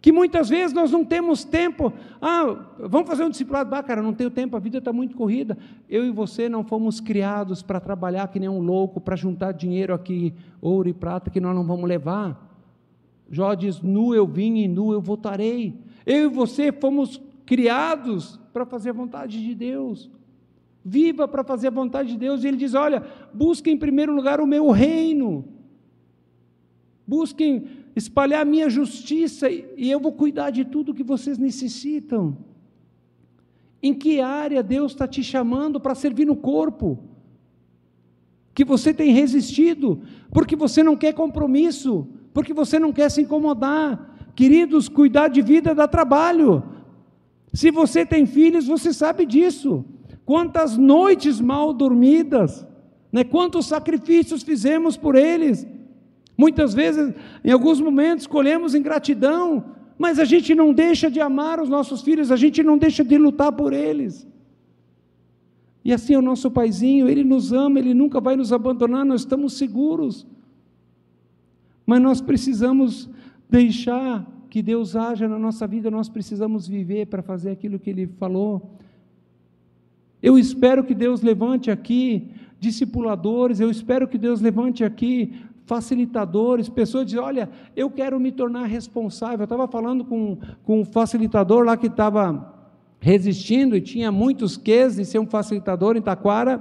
[0.00, 1.92] que muitas vezes nós não temos tempo.
[2.20, 3.72] Ah, vamos fazer um discipulado.
[3.74, 5.56] Ah, cara, não tenho tempo, a vida está muito corrida.
[5.88, 9.92] Eu e você não fomos criados para trabalhar que nem um louco, para juntar dinheiro
[9.92, 12.48] aqui, ouro e prata, que nós não vamos levar.
[13.30, 15.78] Jó diz: Nu eu vim e nu eu voltarei.
[16.06, 20.10] Eu e você fomos criados para fazer a vontade de Deus.
[20.84, 22.42] Viva para fazer a vontade de Deus.
[22.42, 25.44] E ele diz: Olha, busquem em primeiro lugar o meu reino.
[27.06, 32.36] Busquem espalhar a minha justiça e eu vou cuidar de tudo que vocês necessitam.
[33.82, 36.98] Em que área Deus está te chamando para servir no corpo?
[38.54, 44.16] Que você tem resistido, porque você não quer compromisso, porque você não quer se incomodar.
[44.34, 46.62] Queridos, cuidar de vida dá trabalho.
[47.52, 49.84] Se você tem filhos, você sabe disso.
[50.30, 52.66] Quantas noites mal dormidas,
[53.10, 53.22] né?
[53.24, 55.66] quantos sacrifícios fizemos por eles
[56.42, 57.12] Muitas vezes,
[57.44, 59.62] em alguns momentos, colhemos ingratidão,
[59.98, 63.18] mas a gente não deixa de amar os nossos filhos, a gente não deixa de
[63.18, 64.26] lutar por eles.
[65.84, 69.20] E assim é o nosso paizinho, ele nos ama, ele nunca vai nos abandonar, nós
[69.20, 70.26] estamos seguros.
[71.84, 73.10] Mas nós precisamos
[73.50, 78.06] deixar que Deus haja na nossa vida, nós precisamos viver para fazer aquilo que ele
[78.18, 78.78] falou.
[80.22, 87.06] Eu espero que Deus levante aqui discipuladores, eu espero que Deus levante aqui facilitadores, pessoas
[87.06, 89.40] dizem, olha, eu quero me tornar responsável.
[89.40, 92.54] Eu estava falando com, com um facilitador lá que estava
[92.98, 96.60] resistindo e tinha muitos quês de ser um facilitador em Taquara.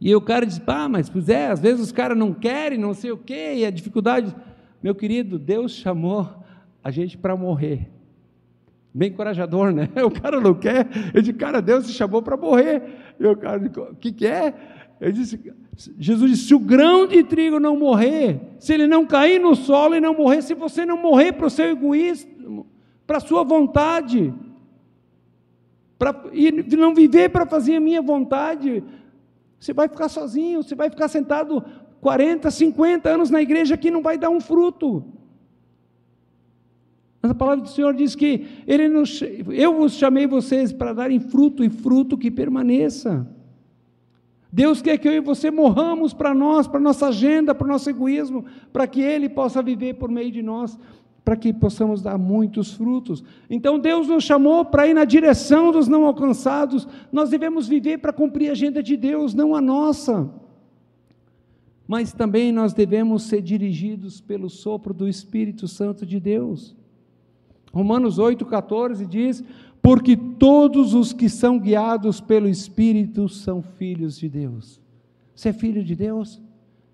[0.00, 2.92] E o cara disse, ah, mas pois é, às vezes os caras não querem, não
[2.92, 4.34] sei o quê, e a dificuldade.
[4.82, 6.28] Meu querido, Deus chamou
[6.82, 7.88] a gente para morrer.
[8.94, 9.88] Bem encorajador, né?
[10.04, 10.86] O cara não quer.
[11.12, 13.14] Eu disse, cara, Deus te chamou para morrer.
[13.18, 14.54] E o cara disse, o que, que é?
[15.00, 15.52] Eu disse,
[15.98, 19.96] Jesus disse: se o grão de trigo não morrer, se ele não cair no solo
[19.96, 22.66] e não morrer, se você não morrer para o seu egoísmo,
[23.06, 24.32] para a sua vontade,
[25.98, 28.84] para, e não viver para fazer a minha vontade,
[29.58, 31.64] você vai ficar sozinho, você vai ficar sentado
[32.00, 35.04] 40, 50 anos na igreja que não vai dar um fruto.
[37.24, 41.18] Mas a palavra do Senhor diz que ele nos, eu vos chamei vocês para darem
[41.18, 43.26] fruto e fruto que permaneça.
[44.52, 47.88] Deus quer que eu e você morramos para nós, para nossa agenda, para o nosso
[47.88, 50.78] egoísmo, para que Ele possa viver por meio de nós,
[51.24, 53.24] para que possamos dar muitos frutos.
[53.48, 58.12] Então Deus nos chamou para ir na direção dos não alcançados, nós devemos viver para
[58.12, 60.30] cumprir a agenda de Deus, não a nossa.
[61.88, 66.76] Mas também nós devemos ser dirigidos pelo sopro do Espírito Santo de Deus.
[67.74, 69.44] Romanos 8,14 diz:
[69.82, 74.80] porque todos os que são guiados pelo Espírito são filhos de Deus.
[75.34, 76.40] Você é filho de Deus?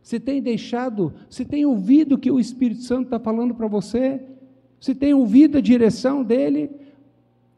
[0.02, 4.20] Você tem deixado, você tem ouvido o que o Espírito Santo está falando para você?
[4.80, 6.70] Você tem ouvido a direção dele?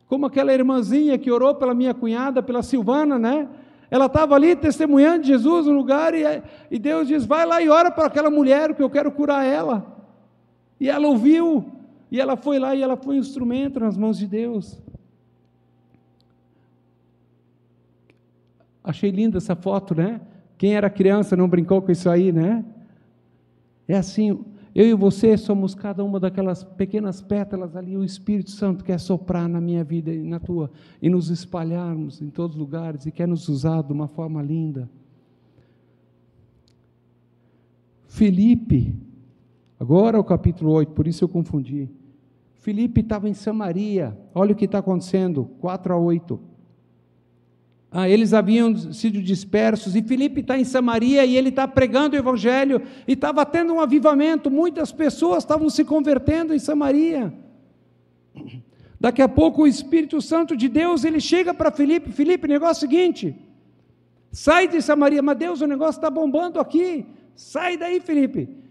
[0.06, 3.48] Como aquela irmãzinha que orou pela minha cunhada, pela Silvana, né?
[3.90, 6.24] Ela estava ali testemunhando Jesus no lugar e,
[6.70, 9.96] e Deus diz: vai lá e ora para aquela mulher que eu quero curar ela.
[10.80, 11.64] E ela ouviu,
[12.12, 14.78] e ela foi lá e ela foi um instrumento nas mãos de Deus.
[18.84, 20.20] Achei linda essa foto, né?
[20.58, 22.62] Quem era criança não brincou com isso aí, né?
[23.88, 24.44] É assim,
[24.74, 29.48] eu e você somos cada uma daquelas pequenas pétalas ali, o Espírito Santo quer soprar
[29.48, 33.26] na minha vida e na tua, e nos espalharmos em todos os lugares, e quer
[33.26, 34.86] nos usar de uma forma linda.
[38.06, 38.94] Felipe,
[39.80, 41.88] agora o capítulo 8, por isso eu confundi.
[42.62, 46.40] Felipe estava em Samaria, olha o que está acontecendo, 4 a 8.
[47.90, 52.18] Ah, eles haviam sido dispersos, e Filipe está em Samaria e ele está pregando o
[52.18, 57.34] Evangelho, e estava tendo um avivamento, muitas pessoas estavam se convertendo em Samaria.
[58.98, 62.86] Daqui a pouco o Espírito Santo de Deus, ele chega para Filipe, Filipe, negócio é
[62.86, 63.36] o seguinte,
[64.30, 67.04] sai de Samaria, mas Deus, o negócio está bombando aqui,
[67.34, 68.61] sai daí Filipe,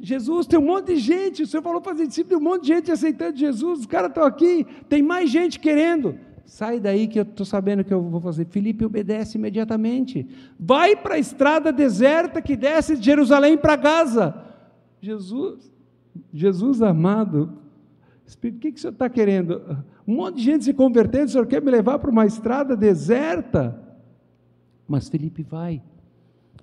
[0.00, 2.68] Jesus, tem um monte de gente, o Senhor falou para fazer discípulo, um monte de
[2.68, 7.24] gente aceitando Jesus, os caras estão aqui, tem mais gente querendo, sai daí que eu
[7.24, 8.46] estou sabendo que eu vou fazer.
[8.46, 10.26] Filipe obedece imediatamente.
[10.58, 14.34] Vai para a estrada deserta que desce de Jerusalém para Gaza.
[15.00, 15.70] Jesus,
[16.32, 17.58] Jesus amado,
[18.26, 19.84] Espírito, o que, que o senhor está querendo?
[20.06, 23.78] Um monte de gente se convertendo, o senhor quer me levar para uma estrada deserta?
[24.86, 25.82] Mas Felipe vai.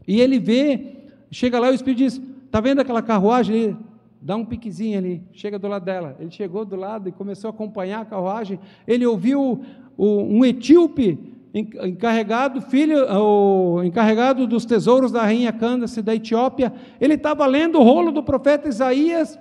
[0.08, 2.22] E ele vê, chega lá, o Espírito diz:
[2.56, 3.78] Está vendo aquela carruagem?
[4.22, 6.16] Dá um piquezinho ali, chega do lado dela.
[6.22, 8.62] Ele chegou do lado e começou a acompanhar a carruagem.
[8.88, 9.62] Ele ouviu
[9.98, 11.20] um etíope
[11.54, 16.72] encarregado, filho, o encarregado dos tesouros da rainha Candace da Etiópia.
[17.02, 19.38] Ele estava lendo o rolo do profeta Isaías.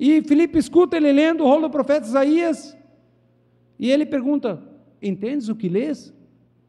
[0.00, 2.74] E Filipe escuta ele lendo o rolo do profeta Isaías.
[3.78, 4.62] E ele pergunta:
[5.02, 6.10] Entendes o que lês?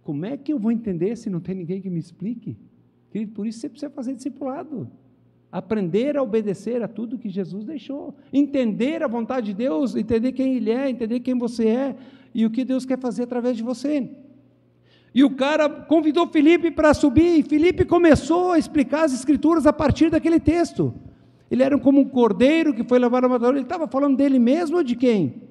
[0.01, 2.57] Como é que eu vou entender se não tem ninguém que me explique?
[3.09, 4.91] Querido, por isso você precisa fazer discipulado
[5.51, 10.55] aprender a obedecer a tudo que Jesus deixou, entender a vontade de Deus, entender quem
[10.55, 11.95] Ele é, entender quem você é
[12.33, 14.09] e o que Deus quer fazer através de você.
[15.13, 19.73] E o cara convidou Felipe para subir, e Felipe começou a explicar as Escrituras a
[19.73, 20.93] partir daquele texto.
[21.49, 24.77] Ele era como um cordeiro que foi levado ao matador, ele estava falando dele mesmo
[24.77, 25.41] ou de quem?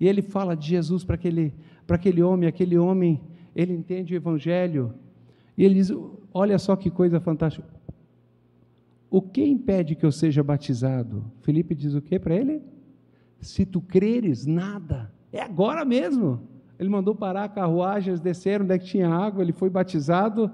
[0.00, 1.54] E ele fala de Jesus para aquele,
[1.86, 3.20] para aquele homem, aquele homem,
[3.54, 4.94] ele entende o Evangelho,
[5.56, 5.92] e ele diz:
[6.32, 7.68] olha só que coisa fantástica,
[9.12, 11.22] o que impede que eu seja batizado?
[11.42, 12.62] Felipe diz o que para ele?
[13.38, 15.12] Se tu creres, nada.
[15.30, 16.40] É agora mesmo.
[16.78, 20.50] Ele mandou parar a carruagem, eles desceram onde é que tinha água, ele foi batizado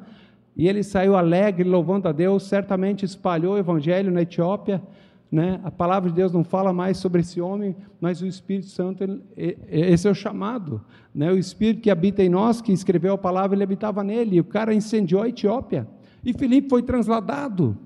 [0.56, 4.82] e ele saiu alegre, louvando a Deus, certamente espalhou o evangelho na Etiópia.
[5.30, 5.60] Né?
[5.62, 9.22] A palavra de Deus não fala mais sobre esse homem, mas o Espírito Santo, ele,
[9.68, 10.80] esse é o chamado.
[11.14, 11.30] Né?
[11.30, 14.34] O Espírito que habita em nós, que escreveu a palavra, ele habitava nele.
[14.34, 15.86] E o cara incendiou a Etiópia.
[16.24, 17.78] E Felipe foi transladado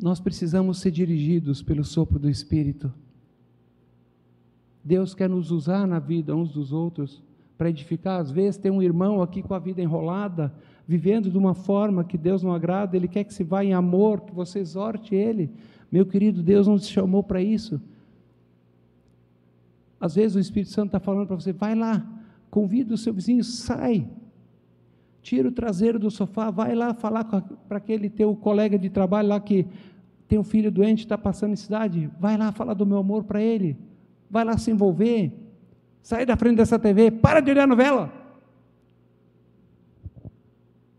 [0.00, 2.92] nós precisamos ser dirigidos pelo sopro do Espírito.
[4.84, 7.22] Deus quer nos usar na vida uns dos outros
[7.56, 8.20] para edificar.
[8.20, 10.54] Às vezes tem um irmão aqui com a vida enrolada,
[10.86, 14.20] vivendo de uma forma que Deus não agrada, ele quer que se vá em amor,
[14.20, 15.50] que você exorte ele.
[15.90, 17.80] Meu querido, Deus não te chamou para isso.
[20.00, 22.06] Às vezes o Espírito Santo está falando para você: vai lá,
[22.50, 24.08] convida o seu vizinho, sai.
[25.26, 29.40] Tira o traseiro do sofá, vai lá falar para aquele teu colega de trabalho lá
[29.40, 29.66] que
[30.28, 32.08] tem um filho doente, está passando necessidade.
[32.20, 33.76] Vai lá falar do meu amor para ele.
[34.30, 35.32] Vai lá se envolver.
[36.00, 38.12] Sai da frente dessa TV, para de olhar novela.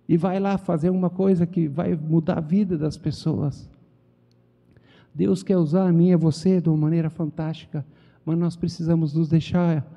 [0.10, 3.70] E vai lá fazer uma coisa que vai mudar a vida das pessoas.
[5.16, 7.86] Deus quer usar a mim e você de uma maneira fantástica,
[8.26, 9.90] mas nós precisamos nos deixar.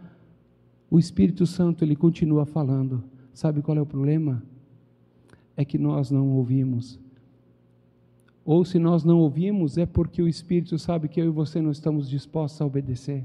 [0.89, 3.03] O Espírito Santo, ele continua falando.
[3.33, 4.43] Sabe qual é o problema?
[5.57, 6.99] É que nós não ouvimos.
[8.45, 11.71] Ou se nós não ouvimos, é porque o Espírito sabe que eu e você não
[11.71, 13.25] estamos dispostos a obedecer.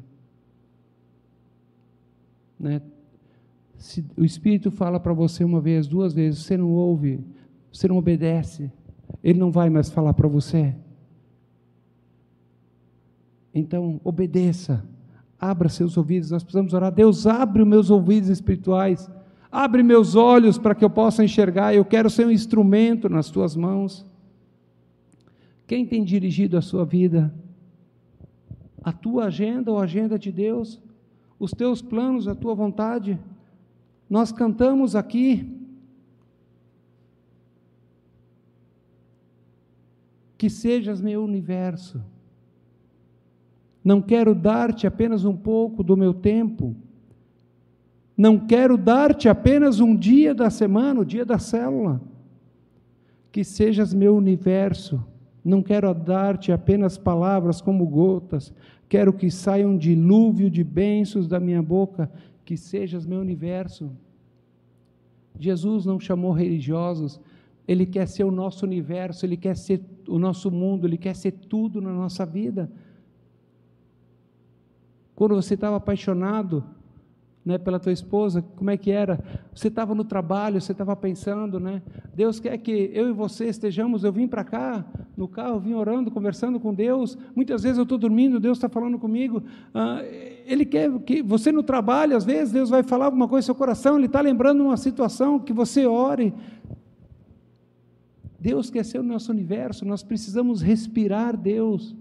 [2.60, 2.82] Né?
[3.78, 7.20] Se o Espírito fala para você uma vez, duas vezes, você não ouve,
[7.72, 8.72] você não obedece,
[9.24, 10.76] ele não vai mais falar para você.
[13.54, 14.86] Então, obedeça,
[15.40, 16.92] abra seus ouvidos, nós precisamos orar.
[16.92, 19.10] Deus, abre os meus ouvidos espirituais
[19.58, 21.74] Abre meus olhos para que eu possa enxergar.
[21.74, 24.06] Eu quero ser um instrumento nas tuas mãos.
[25.66, 27.34] Quem tem dirigido a sua vida?
[28.84, 30.82] A tua agenda ou a agenda de Deus?
[31.40, 33.18] Os teus planos, a tua vontade?
[34.10, 35.58] Nós cantamos aqui.
[40.38, 42.04] Que sejas meu universo.
[43.82, 46.76] Não quero dar-te apenas um pouco do meu tempo
[48.18, 52.02] não quero dar-te apenas um dia da semana, o dia da célula.
[53.32, 55.04] Que sejas meu universo.
[55.44, 58.54] Não quero dar-te apenas palavras como gotas.
[58.88, 62.10] Quero que saia um dilúvio de bênçãos da minha boca.
[62.46, 63.92] Que sejas meu universo.
[65.38, 67.20] Jesus não chamou religiosos.
[67.68, 71.32] Ele quer ser o nosso universo, ele quer ser o nosso mundo, ele quer ser
[71.32, 72.72] tudo na nossa vida.
[75.16, 76.64] Quando você estava apaixonado,
[77.46, 79.24] né, pela tua esposa, como é que era?
[79.54, 81.80] Você estava no trabalho, você estava pensando, né?
[82.16, 84.04] Deus quer que eu e você estejamos.
[84.04, 84.84] Eu vim para cá
[85.16, 87.16] no carro, vim orando, conversando com Deus.
[87.36, 89.44] Muitas vezes eu estou dormindo, Deus está falando comigo.
[89.76, 90.02] Ah,
[90.48, 93.56] ele quer que você no trabalho, às vezes Deus vai falar alguma coisa no seu
[93.56, 93.98] coração.
[93.98, 96.34] Ele está lembrando uma situação que você ore.
[98.40, 99.86] Deus quer ser o nosso universo.
[99.86, 101.96] Nós precisamos respirar Deus.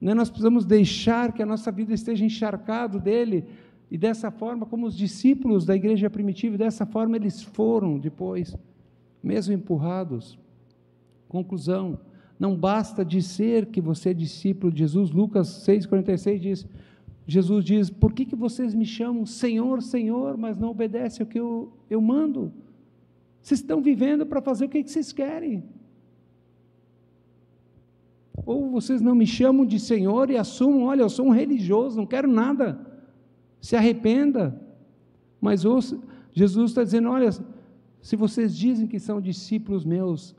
[0.00, 0.12] Né?
[0.12, 3.44] Nós precisamos deixar que a nossa vida esteja encharcado dele
[3.90, 8.56] e dessa forma, como os discípulos da igreja primitiva, dessa forma eles foram depois,
[9.22, 10.38] mesmo empurrados.
[11.26, 11.98] Conclusão:
[12.38, 15.10] não basta dizer que você é discípulo de Jesus.
[15.10, 16.66] Lucas 6,46 diz:
[17.26, 21.40] Jesus diz: Por que, que vocês me chamam Senhor, Senhor, mas não obedecem ao que
[21.40, 22.52] eu, eu mando?
[23.40, 25.64] Vocês estão vivendo para fazer o que, que vocês querem.
[28.44, 32.06] Ou vocês não me chamam de Senhor e assumam: olha, eu sou um religioso, não
[32.06, 32.86] quero nada
[33.60, 34.60] se arrependa.
[35.40, 35.98] Mas ouça,
[36.32, 37.30] Jesus está dizendo: olha,
[38.00, 40.34] se vocês dizem que são discípulos meus,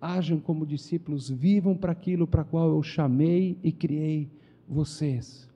[0.00, 4.28] ajam como discípulos, vivam para aquilo para qual eu chamei e criei
[4.68, 5.48] vocês.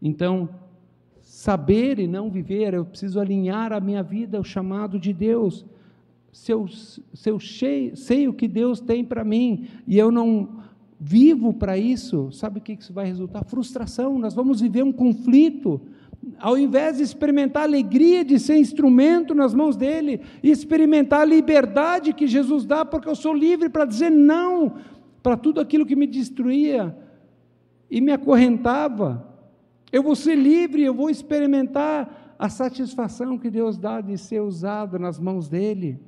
[0.00, 0.48] Então,
[1.20, 5.64] saber e não viver, eu preciso alinhar a minha vida ao chamado de Deus.
[6.32, 10.62] Se eu, se eu sei, sei o que Deus tem para mim e eu não
[11.04, 13.44] vivo para isso, sabe o que isso vai resultar?
[13.44, 15.80] Frustração, nós vamos viver um conflito.
[16.38, 21.24] Ao invés de experimentar a alegria de ser instrumento nas mãos dele, e experimentar a
[21.24, 24.74] liberdade que Jesus dá, porque eu sou livre para dizer não
[25.24, 26.96] para tudo aquilo que me destruía
[27.90, 29.26] e me acorrentava.
[29.90, 35.00] Eu vou ser livre, eu vou experimentar a satisfação que Deus dá de ser usado
[35.00, 36.00] nas mãos dele.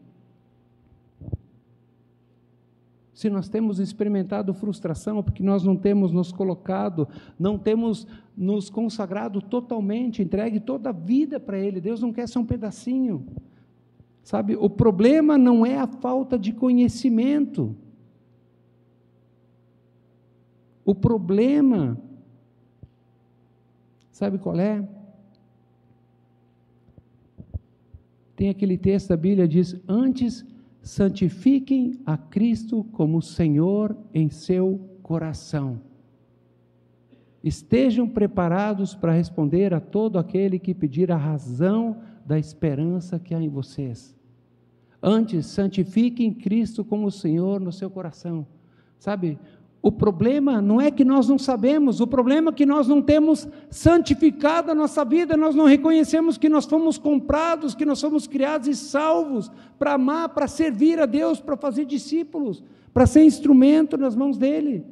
[3.14, 7.08] Se nós temos experimentado frustração, é porque nós não temos nos colocado,
[7.38, 11.80] não temos nos consagrado totalmente, entregue toda a vida para Ele.
[11.80, 13.24] Deus não quer ser um pedacinho.
[14.24, 17.76] Sabe, o problema não é a falta de conhecimento.
[20.84, 21.96] O problema,
[24.10, 24.86] sabe qual é?
[28.34, 30.44] Tem aquele texto da Bíblia diz: Antes
[30.84, 35.80] santifiquem a Cristo como Senhor em seu coração.
[37.42, 43.40] Estejam preparados para responder a todo aquele que pedir a razão da esperança que há
[43.40, 44.14] em vocês.
[45.02, 48.46] Antes, santifiquem Cristo como Senhor no seu coração.
[48.98, 49.38] Sabe,
[49.84, 53.46] o problema não é que nós não sabemos, o problema é que nós não temos
[53.68, 58.66] santificado a nossa vida, nós não reconhecemos que nós fomos comprados, que nós fomos criados
[58.66, 62.64] e salvos para amar, para servir a Deus, para fazer discípulos,
[62.94, 64.86] para ser instrumento nas mãos dEle.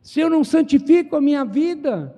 [0.00, 2.14] Se eu não santifico a minha vida,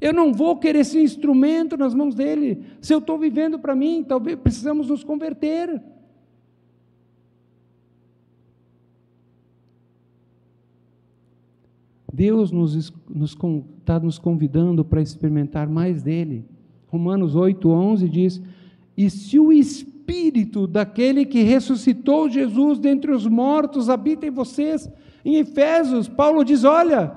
[0.00, 2.60] eu não vou querer ser instrumento nas mãos dEle.
[2.80, 5.80] Se eu estou vivendo para mim, talvez precisamos nos converter.
[12.12, 13.36] Deus nos está nos,
[13.84, 16.44] tá nos convidando para experimentar mais dele.
[16.88, 18.42] Romanos 8,11 diz:
[18.96, 24.90] E se o Espírito daquele que ressuscitou Jesus dentre os mortos habita em vocês,
[25.24, 27.16] em Efésios, Paulo diz: Olha,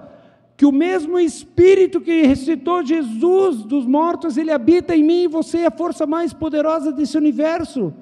[0.55, 5.59] que o mesmo Espírito que ressuscitou Jesus dos mortos, ele habita em mim e você
[5.59, 7.93] é a força mais poderosa desse universo.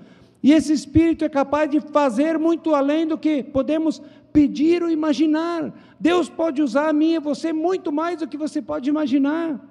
[0.44, 4.02] E esse Espírito é capaz de fazer muito além do que podemos
[4.34, 5.74] pedir ou imaginar.
[6.00, 9.62] Deus pode usar a mim e você muito mais do que você pode imaginar.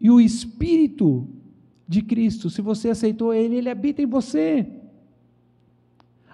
[0.00, 1.28] E o Espírito
[1.86, 4.66] de Cristo, se você aceitou Ele, Ele habita em você.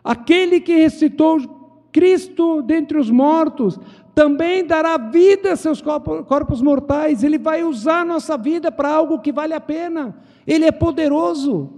[0.04, 3.78] Aquele que ressuscitou Cristo dentre os mortos,
[4.14, 9.32] também dará vida a seus corpos mortais, Ele vai usar nossa vida para algo que
[9.32, 11.77] vale a pena, Ele é poderoso.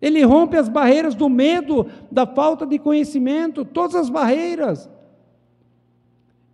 [0.00, 4.88] Ele rompe as barreiras do medo, da falta de conhecimento, todas as barreiras.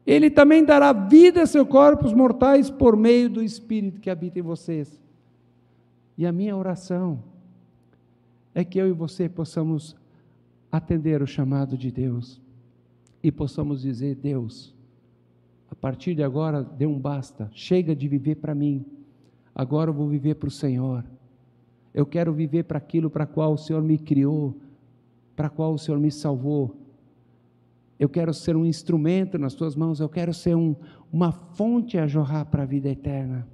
[0.07, 4.43] Ele também dará vida a seus corpos mortais por meio do Espírito que habita em
[4.43, 5.01] vocês.
[6.19, 7.23] E a minha oração
[8.55, 9.97] é que eu e você possamos
[10.71, 12.41] atender o chamado de Deus
[13.23, 14.75] e possamos dizer: Deus,
[15.71, 18.85] a partir de agora dê um basta, chega de viver para mim,
[19.55, 21.05] agora eu vou viver para o Senhor.
[21.97, 24.55] Eu quero viver para aquilo para qual o Senhor me criou,
[25.35, 26.77] para qual o Senhor me salvou.
[27.99, 30.77] Eu quero ser um instrumento nas tuas mãos, eu quero ser um,
[31.11, 33.49] uma fonte a jorrar para a vida eterna.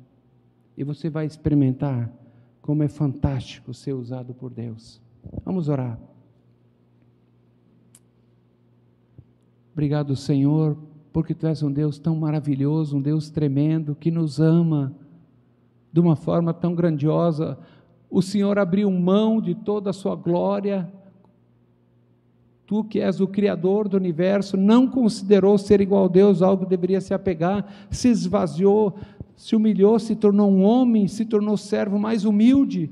[0.76, 2.12] E você vai experimentar
[2.60, 5.00] como é fantástico ser usado por Deus.
[5.44, 5.96] Vamos orar.
[9.72, 10.76] Obrigado, Senhor,
[11.12, 14.92] porque tu és um Deus tão maravilhoso, um Deus tremendo, que nos ama
[15.92, 17.56] de uma forma tão grandiosa.
[18.12, 20.86] O Senhor abriu mão de toda a sua glória.
[22.66, 26.68] Tu que és o Criador do universo, não considerou ser igual a Deus algo que
[26.68, 28.98] deveria se apegar, se esvaziou,
[29.34, 32.90] se humilhou, se tornou um homem, se tornou servo mais humilde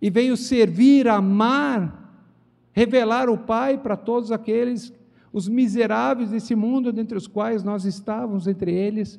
[0.00, 2.28] e veio servir, amar,
[2.70, 4.92] revelar o Pai para todos aqueles,
[5.32, 9.18] os miseráveis desse mundo, dentre os quais nós estávamos, entre eles.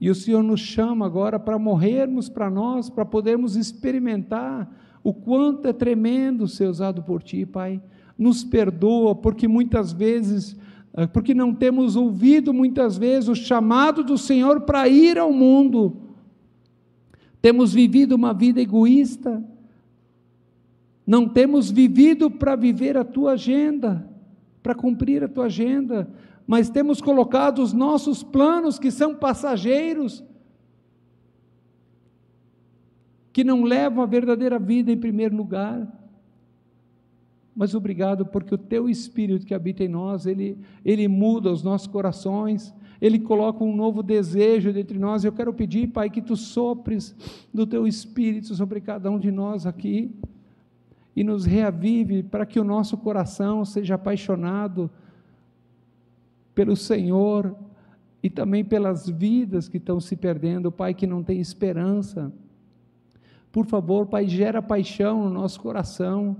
[0.00, 4.68] E o Senhor nos chama agora para morrermos para nós, para podermos experimentar
[5.04, 7.82] o quanto é tremendo ser usado por Ti, Pai.
[8.16, 10.56] Nos perdoa, porque muitas vezes,
[10.94, 15.96] eh, porque não temos ouvido muitas vezes o chamado do Senhor para ir ao mundo.
[17.42, 19.42] Temos vivido uma vida egoísta,
[21.06, 24.06] não temos vivido para viver a tua agenda,
[24.62, 26.08] para cumprir a tua agenda,
[26.50, 30.24] mas temos colocado os nossos planos que são passageiros,
[33.32, 35.86] que não levam a verdadeira vida em primeiro lugar.
[37.54, 41.86] Mas obrigado porque o teu espírito que habita em nós, ele ele muda os nossos
[41.86, 45.22] corações, ele coloca um novo desejo dentro de nós.
[45.22, 47.14] Eu quero pedir, Pai, que tu sopres
[47.54, 50.12] do teu espírito sobre cada um de nós aqui
[51.14, 54.90] e nos reavive para que o nosso coração seja apaixonado
[56.54, 57.56] pelo Senhor
[58.22, 62.32] e também pelas vidas que estão se perdendo, Pai, que não tem esperança.
[63.50, 66.36] Por favor, Pai, gera paixão no nosso coração.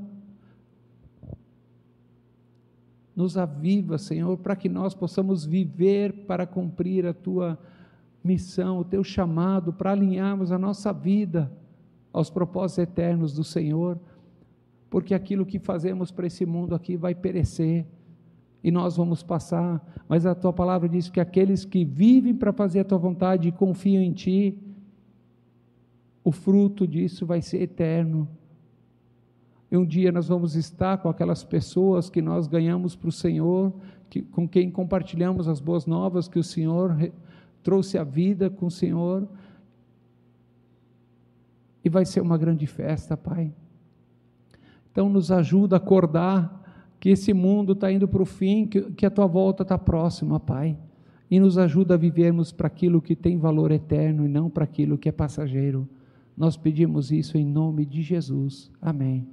[3.16, 7.58] Nos aviva, Senhor, para que nós possamos viver para cumprir a tua
[8.22, 11.50] missão, o teu chamado, para alinharmos a nossa vida
[12.12, 13.98] aos propósitos eternos do Senhor,
[14.88, 17.86] porque aquilo que fazemos para esse mundo aqui vai perecer
[18.62, 22.80] e nós vamos passar, mas a tua palavra diz que aqueles que vivem para fazer
[22.80, 24.58] a tua vontade e confiam em ti,
[26.22, 28.28] o fruto disso vai ser eterno.
[29.70, 33.72] E um dia nós vamos estar com aquelas pessoas que nós ganhamos para o Senhor,
[34.11, 37.11] que, com quem compartilhamos as boas novas que o Senhor
[37.62, 39.26] trouxe a vida com o Senhor.
[41.82, 43.54] E vai ser uma grande festa, Pai.
[44.90, 46.59] Então nos ajuda a acordar
[47.01, 50.38] que esse mundo está indo para o fim, que, que a tua volta está próxima,
[50.38, 50.78] Pai.
[51.30, 54.98] E nos ajuda a vivermos para aquilo que tem valor eterno e não para aquilo
[54.98, 55.88] que é passageiro.
[56.36, 58.70] Nós pedimos isso em nome de Jesus.
[58.82, 59.26] Amém.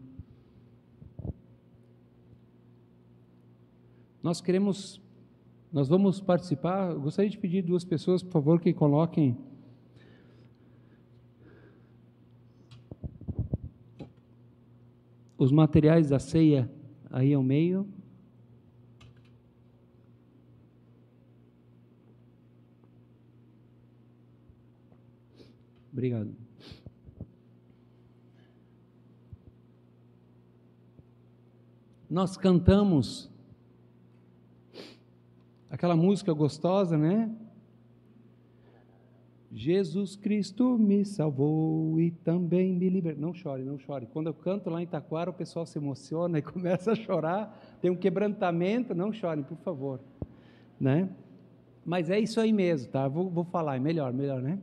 [4.24, 5.02] Nós queremos,
[5.72, 6.92] nós vamos participar.
[6.92, 9.38] Eu gostaria de pedir duas pessoas, por favor, que coloquem
[15.38, 16.77] os materiais da ceia
[17.12, 17.88] aí ao meio.
[25.92, 26.36] Obrigado.
[32.10, 33.30] Nós cantamos
[35.70, 37.36] aquela música gostosa, né?
[39.52, 43.22] Jesus Cristo me salvou e também me libertou.
[43.22, 44.06] Não chore, não chore.
[44.08, 47.90] Quando eu canto lá em Taquara, o pessoal se emociona e começa a chorar, tem
[47.90, 48.94] um quebrantamento.
[48.94, 50.02] Não chore, por favor.
[50.80, 51.10] Né?
[51.86, 53.08] Mas é isso aí mesmo, tá?
[53.08, 54.60] Vou, vou falar, é melhor, melhor, né?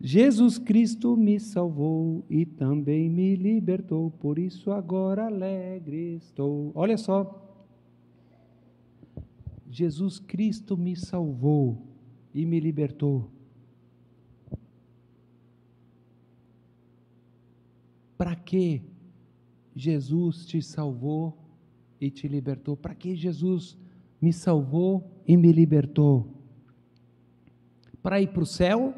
[0.00, 6.70] Jesus Cristo me salvou e também me libertou, por isso agora alegre estou.
[6.74, 7.42] Olha só.
[9.70, 11.82] Jesus Cristo me salvou
[12.34, 13.30] e me libertou
[18.26, 18.82] Para que
[19.72, 21.38] Jesus te salvou
[22.00, 22.76] e te libertou?
[22.76, 23.78] Para que Jesus
[24.20, 26.26] me salvou e me libertou?
[28.02, 28.92] Para ir para o céu?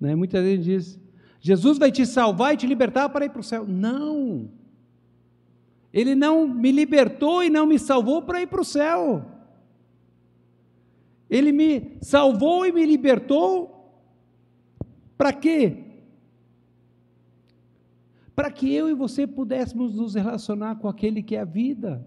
[0.00, 0.14] Né?
[0.14, 1.00] Muitas vezes diz:
[1.38, 3.66] Jesus vai te salvar e te libertar para ir para o céu.
[3.68, 4.48] Não!
[5.92, 9.22] Ele não me libertou e não me salvou para ir para o céu.
[11.28, 13.92] Ele me salvou e me libertou
[15.18, 15.85] para quê?
[18.36, 22.06] Para que eu e você pudéssemos nos relacionar com aquele que é a vida.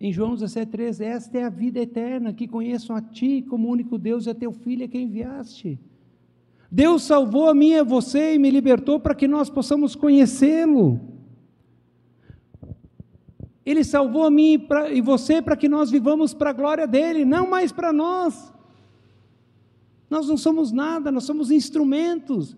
[0.00, 4.24] Em João 17,13, esta é a vida eterna, que conheçam a Ti como único Deus
[4.24, 5.78] e a Teu Filho a quem enviaste.
[6.70, 10.98] Deus salvou a mim e a você e me libertou para que nós possamos conhecê-lo.
[13.66, 17.50] Ele salvou a mim e você para que nós vivamos para a glória dele, não
[17.50, 18.50] mais para nós.
[20.08, 22.56] Nós não somos nada, nós somos instrumentos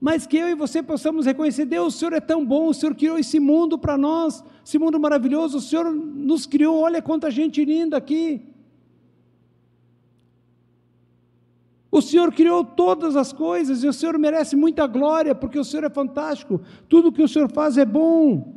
[0.00, 2.94] mas que eu e você possamos reconhecer: Deus, o Senhor é tão bom, o Senhor
[2.94, 7.64] criou esse mundo para nós, esse mundo maravilhoso, o Senhor nos criou, olha quanta gente
[7.64, 8.42] linda aqui.
[11.90, 15.84] O Senhor criou todas as coisas e o Senhor merece muita glória, porque o Senhor
[15.84, 18.54] é fantástico, tudo que o Senhor faz é bom.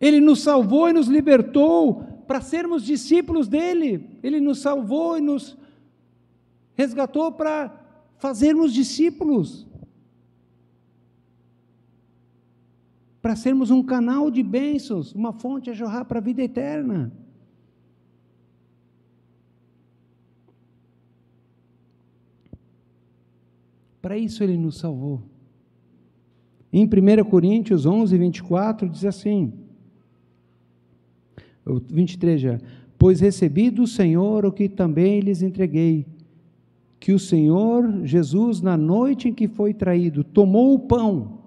[0.00, 5.56] Ele nos salvou e nos libertou para sermos discípulos dele, ele nos salvou e nos
[6.74, 7.72] resgatou para
[8.18, 9.67] fazermos discípulos.
[13.28, 17.12] Para sermos um canal de bênçãos, uma fonte a jorrar para a vida eterna.
[24.00, 25.20] Para isso ele nos salvou.
[26.72, 29.52] Em 1 Coríntios 11, 24, diz assim:
[31.66, 32.58] 23 já.
[32.98, 36.06] Pois recebi do Senhor o que também lhes entreguei,
[36.98, 41.37] que o Senhor Jesus, na noite em que foi traído, tomou o pão,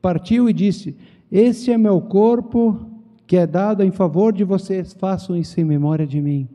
[0.00, 0.96] partiu e disse:
[1.30, 2.90] Este é meu corpo
[3.26, 6.48] que é dado em favor de vocês, façam isso em memória de mim.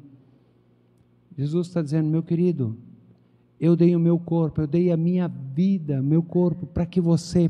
[1.38, 2.76] Jesus está dizendo, meu querido,
[3.58, 7.50] eu dei o meu corpo, eu dei a minha vida, meu corpo, para que você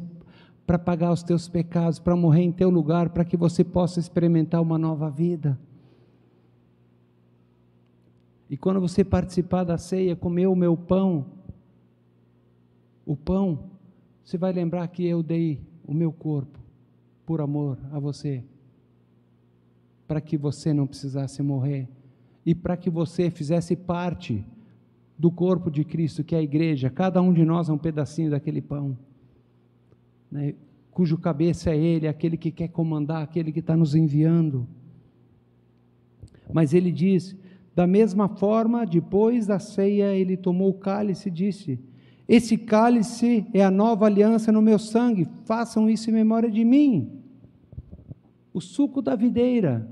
[0.65, 4.61] para pagar os teus pecados, para morrer em teu lugar, para que você possa experimentar
[4.61, 5.59] uma nova vida.
[8.47, 11.25] E quando você participar da ceia, comer o meu pão,
[13.05, 13.71] o pão,
[14.23, 16.59] você vai lembrar que eu dei o meu corpo
[17.25, 18.43] por amor a você,
[20.07, 21.87] para que você não precisasse morrer
[22.45, 24.45] e para que você fizesse parte
[25.17, 26.89] do corpo de Cristo, que é a igreja.
[26.89, 28.97] Cada um de nós é um pedacinho daquele pão
[30.35, 30.53] né,
[30.91, 34.67] cujo cabeça é Ele, aquele que quer comandar, aquele que está nos enviando.
[36.51, 37.35] Mas ele diz:
[37.73, 41.79] da mesma forma, depois da ceia, ele tomou o cálice e disse:
[42.27, 47.21] Esse cálice é a nova aliança no meu sangue, façam isso em memória de mim.
[48.51, 49.87] O suco da videira,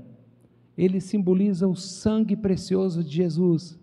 [0.76, 3.78] ele simboliza o sangue precioso de Jesus,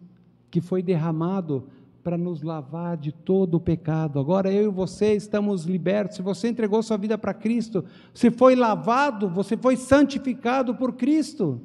[0.50, 1.68] que foi derramado
[2.04, 4.20] para nos lavar de todo o pecado.
[4.20, 6.18] Agora eu e você estamos libertos.
[6.18, 11.62] Se você entregou sua vida para Cristo, você foi lavado, você foi santificado por Cristo.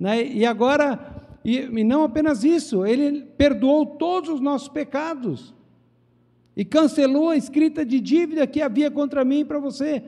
[0.00, 0.26] Né?
[0.26, 5.54] E agora, e, e não apenas isso, Ele perdoou todos os nossos pecados
[6.56, 10.02] e cancelou a escrita de dívida que havia contra mim e para você.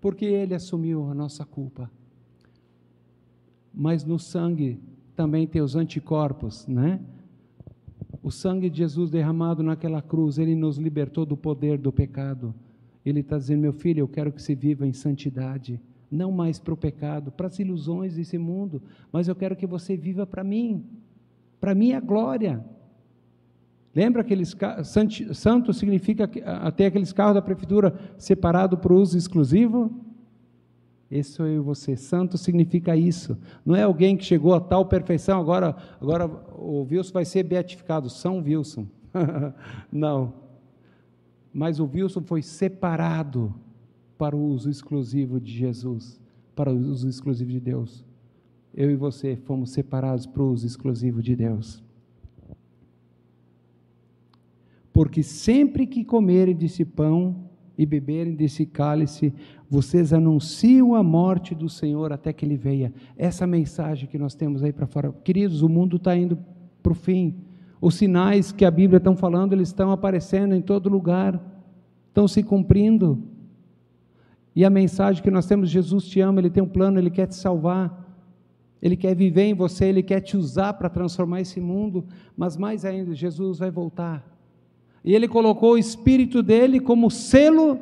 [0.00, 1.90] Porque Ele assumiu a nossa culpa.
[3.74, 4.80] Mas no sangue
[5.16, 7.00] também tem os anticorpos, né?
[8.22, 12.54] O sangue de Jesus derramado naquela cruz, ele nos libertou do poder do pecado.
[13.04, 15.80] Ele está dizendo, meu filho, eu quero que você viva em santidade,
[16.10, 18.82] não mais para o pecado, para as ilusões desse mundo,
[19.12, 20.84] mas eu quero que você viva para mim,
[21.60, 22.64] para minha glória.
[23.96, 24.54] Lembra aqueles
[25.32, 29.90] santo significa até aqueles carros da prefeitura separado para uso exclusivo?
[31.10, 31.96] Esse sou eu e você.
[31.96, 33.38] Santo significa isso.
[33.64, 38.10] Não é alguém que chegou a tal perfeição, agora, agora o Wilson vai ser beatificado.
[38.10, 38.86] São Wilson.
[39.90, 40.34] Não.
[41.50, 43.54] Mas o Wilson foi separado
[44.18, 46.20] para o uso exclusivo de Jesus,
[46.54, 48.04] para o uso exclusivo de Deus.
[48.74, 51.85] Eu e você fomos separados para o uso exclusivo de Deus.
[54.96, 59.30] Porque sempre que comerem desse pão e beberem desse cálice,
[59.68, 62.94] vocês anunciam a morte do Senhor até que Ele venha.
[63.14, 65.12] Essa mensagem que nós temos aí para fora.
[65.22, 66.38] Queridos, o mundo está indo
[66.82, 67.34] para o fim.
[67.78, 71.38] Os sinais que a Bíblia está falando, eles estão aparecendo em todo lugar,
[72.08, 73.22] estão se cumprindo.
[74.54, 77.26] E a mensagem que nós temos, Jesus te ama, Ele tem um plano, Ele quer
[77.26, 78.02] te salvar.
[78.80, 82.82] Ele quer viver em você, Ele quer te usar para transformar esse mundo, mas mais
[82.82, 84.35] ainda, Jesus vai voltar.
[85.06, 87.78] E Ele colocou o Espírito dele como selo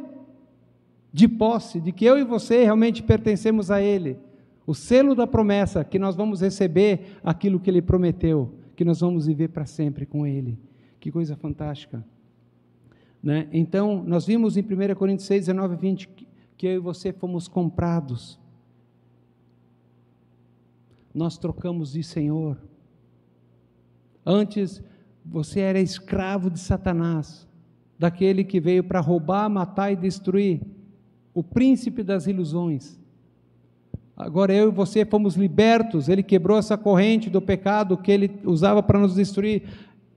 [1.10, 4.18] de posse, de que eu e você realmente pertencemos a Ele.
[4.66, 9.26] O selo da promessa, que nós vamos receber aquilo que Ele prometeu, que nós vamos
[9.26, 10.58] viver para sempre com Ele.
[11.00, 12.04] Que coisa fantástica.
[13.22, 13.48] Né?
[13.52, 16.08] Então, nós vimos em 1 Coríntios 6, 19 e 20
[16.56, 18.38] que eu e você fomos comprados.
[21.14, 22.58] Nós trocamos de Senhor.
[24.26, 24.82] Antes
[25.24, 27.48] você era escravo de Satanás,
[27.98, 30.60] daquele que veio para roubar, matar e destruir,
[31.32, 32.98] o príncipe das ilusões.
[34.16, 38.82] Agora eu e você fomos libertos, ele quebrou essa corrente do pecado que ele usava
[38.82, 39.62] para nos destruir,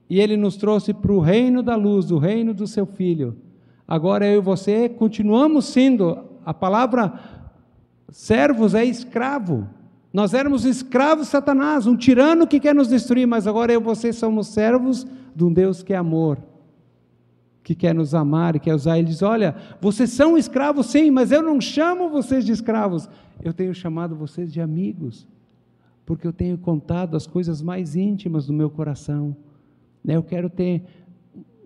[0.08, 3.36] e ele nos trouxe para o reino da luz, o reino do seu filho.
[3.86, 7.18] Agora eu e você continuamos sendo, a palavra
[8.10, 9.66] servos é escravo,
[10.12, 13.84] nós éramos escravos de Satanás, um tirano que quer nos destruir, mas agora eu e
[13.84, 16.38] você somos servos de um Deus que é amor,
[17.62, 18.98] que quer nos amar e quer usar.
[18.98, 23.08] Ele diz: Olha, vocês são escravos, sim, mas eu não chamo vocês de escravos,
[23.42, 25.28] eu tenho chamado vocês de amigos,
[26.06, 29.36] porque eu tenho contado as coisas mais íntimas do meu coração.
[30.02, 30.16] Né?
[30.16, 30.82] Eu quero ter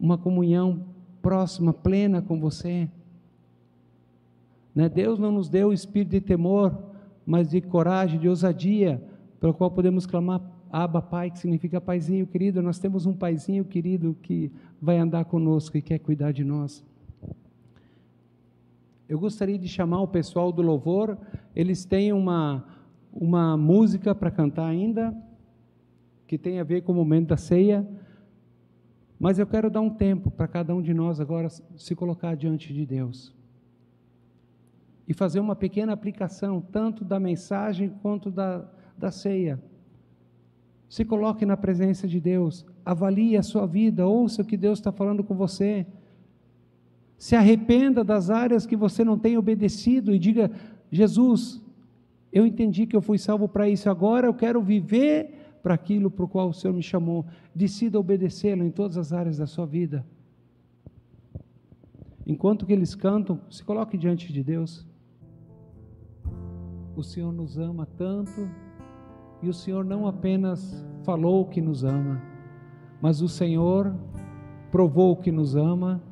[0.01, 0.84] uma comunhão
[1.22, 2.88] próxima, plena com você.
[4.74, 4.88] Né?
[4.88, 6.91] Deus não nos deu o espírito de temor,
[7.27, 9.03] mas de coragem, de ousadia,
[9.41, 12.62] pelo qual podemos clamar Abba Pai, que significa paizinho querido.
[12.62, 14.51] Nós temos um paizinho querido que
[14.81, 16.85] vai andar conosco e quer cuidar de nós.
[19.09, 21.18] Eu gostaria de chamar o pessoal do louvor,
[21.55, 22.64] eles têm uma,
[23.12, 25.14] uma música para cantar ainda,
[26.27, 27.87] que tem a ver com o momento da ceia,
[29.20, 32.73] mas eu quero dar um tempo para cada um de nós agora se colocar diante
[32.73, 33.35] de Deus
[35.07, 38.65] e fazer uma pequena aplicação, tanto da mensagem quanto da,
[38.97, 39.61] da ceia.
[40.89, 44.93] Se coloque na presença de Deus, avalie a sua vida, ouça o que Deus está
[44.93, 45.87] falando com você.
[47.17, 50.51] Se arrependa das áreas que você não tem obedecido e diga:
[50.91, 51.63] Jesus,
[52.33, 56.25] eu entendi que eu fui salvo para isso, agora eu quero viver para aquilo para
[56.25, 57.25] o qual o Senhor me chamou.
[57.55, 60.05] Decida obedecê-lo em todas as áreas da sua vida.
[62.27, 64.87] Enquanto que eles cantam, se coloque diante de Deus.
[66.95, 68.49] O Senhor nos ama tanto
[69.43, 72.20] e o Senhor não apenas falou que nos ama,
[73.01, 73.95] mas o Senhor
[74.70, 76.03] provou que nos ama,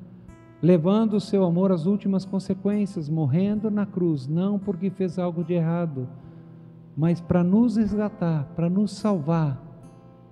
[0.61, 5.53] levando o seu amor às últimas consequências, morrendo na cruz, não porque fez algo de
[5.53, 6.09] errado,
[6.97, 9.63] mas para nos resgatar, para nos salvar,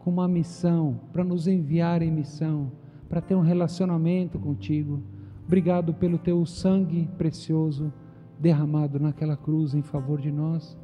[0.00, 2.72] com uma missão, para nos enviar em missão,
[3.08, 5.02] para ter um relacionamento contigo.
[5.46, 7.92] Obrigado pelo teu sangue precioso
[8.38, 10.76] derramado naquela cruz em favor de nós.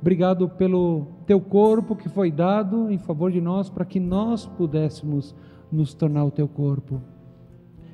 [0.00, 5.34] Obrigado pelo teu corpo que foi dado em favor de nós para que nós pudéssemos
[5.70, 7.00] nos tornar o teu corpo.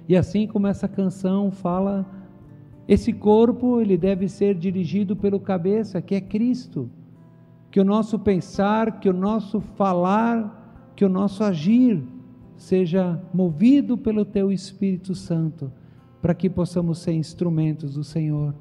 [0.08, 2.06] E assim como essa canção fala,
[2.86, 6.90] esse corpo ele deve ser dirigido pelo cabeça, que é Cristo.
[7.70, 12.02] Que o nosso pensar, que o nosso falar, que o nosso agir
[12.54, 15.72] seja movido pelo teu Espírito Santo,
[16.20, 18.54] para que possamos ser instrumentos do Senhor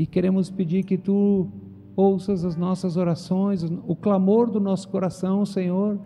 [0.00, 1.46] e queremos pedir que tu
[1.94, 5.98] ouças as nossas orações, o clamor do nosso coração, Senhor,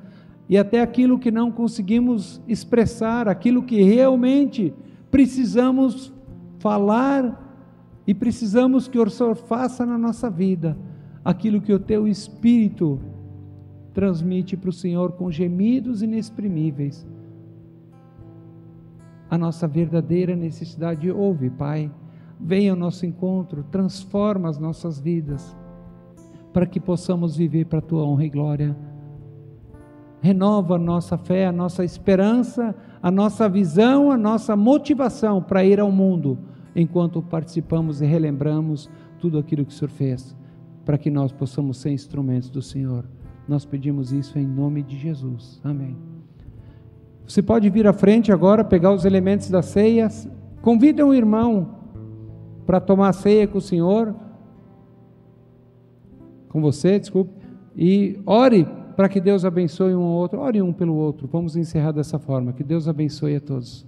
[0.48, 4.74] e até aquilo que não conseguimos expressar, aquilo que realmente
[5.12, 6.12] precisamos
[6.58, 7.40] falar
[8.04, 10.76] e precisamos que o Senhor faça na nossa vida,
[11.24, 13.00] aquilo que o teu Espírito
[13.92, 17.06] transmite para o Senhor com gemidos inexprimíveis.
[19.30, 21.88] A nossa verdadeira necessidade ouve, Pai
[22.40, 25.56] venha ao nosso encontro, transforma as nossas vidas,
[26.52, 28.76] para que possamos viver para a tua honra e glória.
[30.20, 35.80] Renova a nossa fé, a nossa esperança, a nossa visão, a nossa motivação para ir
[35.80, 36.38] ao mundo,
[36.74, 40.36] enquanto participamos e relembramos tudo aquilo que o Senhor fez,
[40.84, 43.04] para que nós possamos ser instrumentos do Senhor.
[43.46, 45.60] Nós pedimos isso em nome de Jesus.
[45.62, 45.96] Amém.
[47.26, 50.08] Você pode vir à frente agora, pegar os elementos da ceia.
[50.62, 51.83] Convida um irmão
[52.66, 54.14] para tomar ceia com o Senhor,
[56.48, 57.32] com você, desculpe,
[57.76, 61.28] e ore para que Deus abençoe um ao outro, ore um pelo outro.
[61.30, 62.52] Vamos encerrar dessa forma.
[62.52, 63.86] Que Deus abençoe a todos.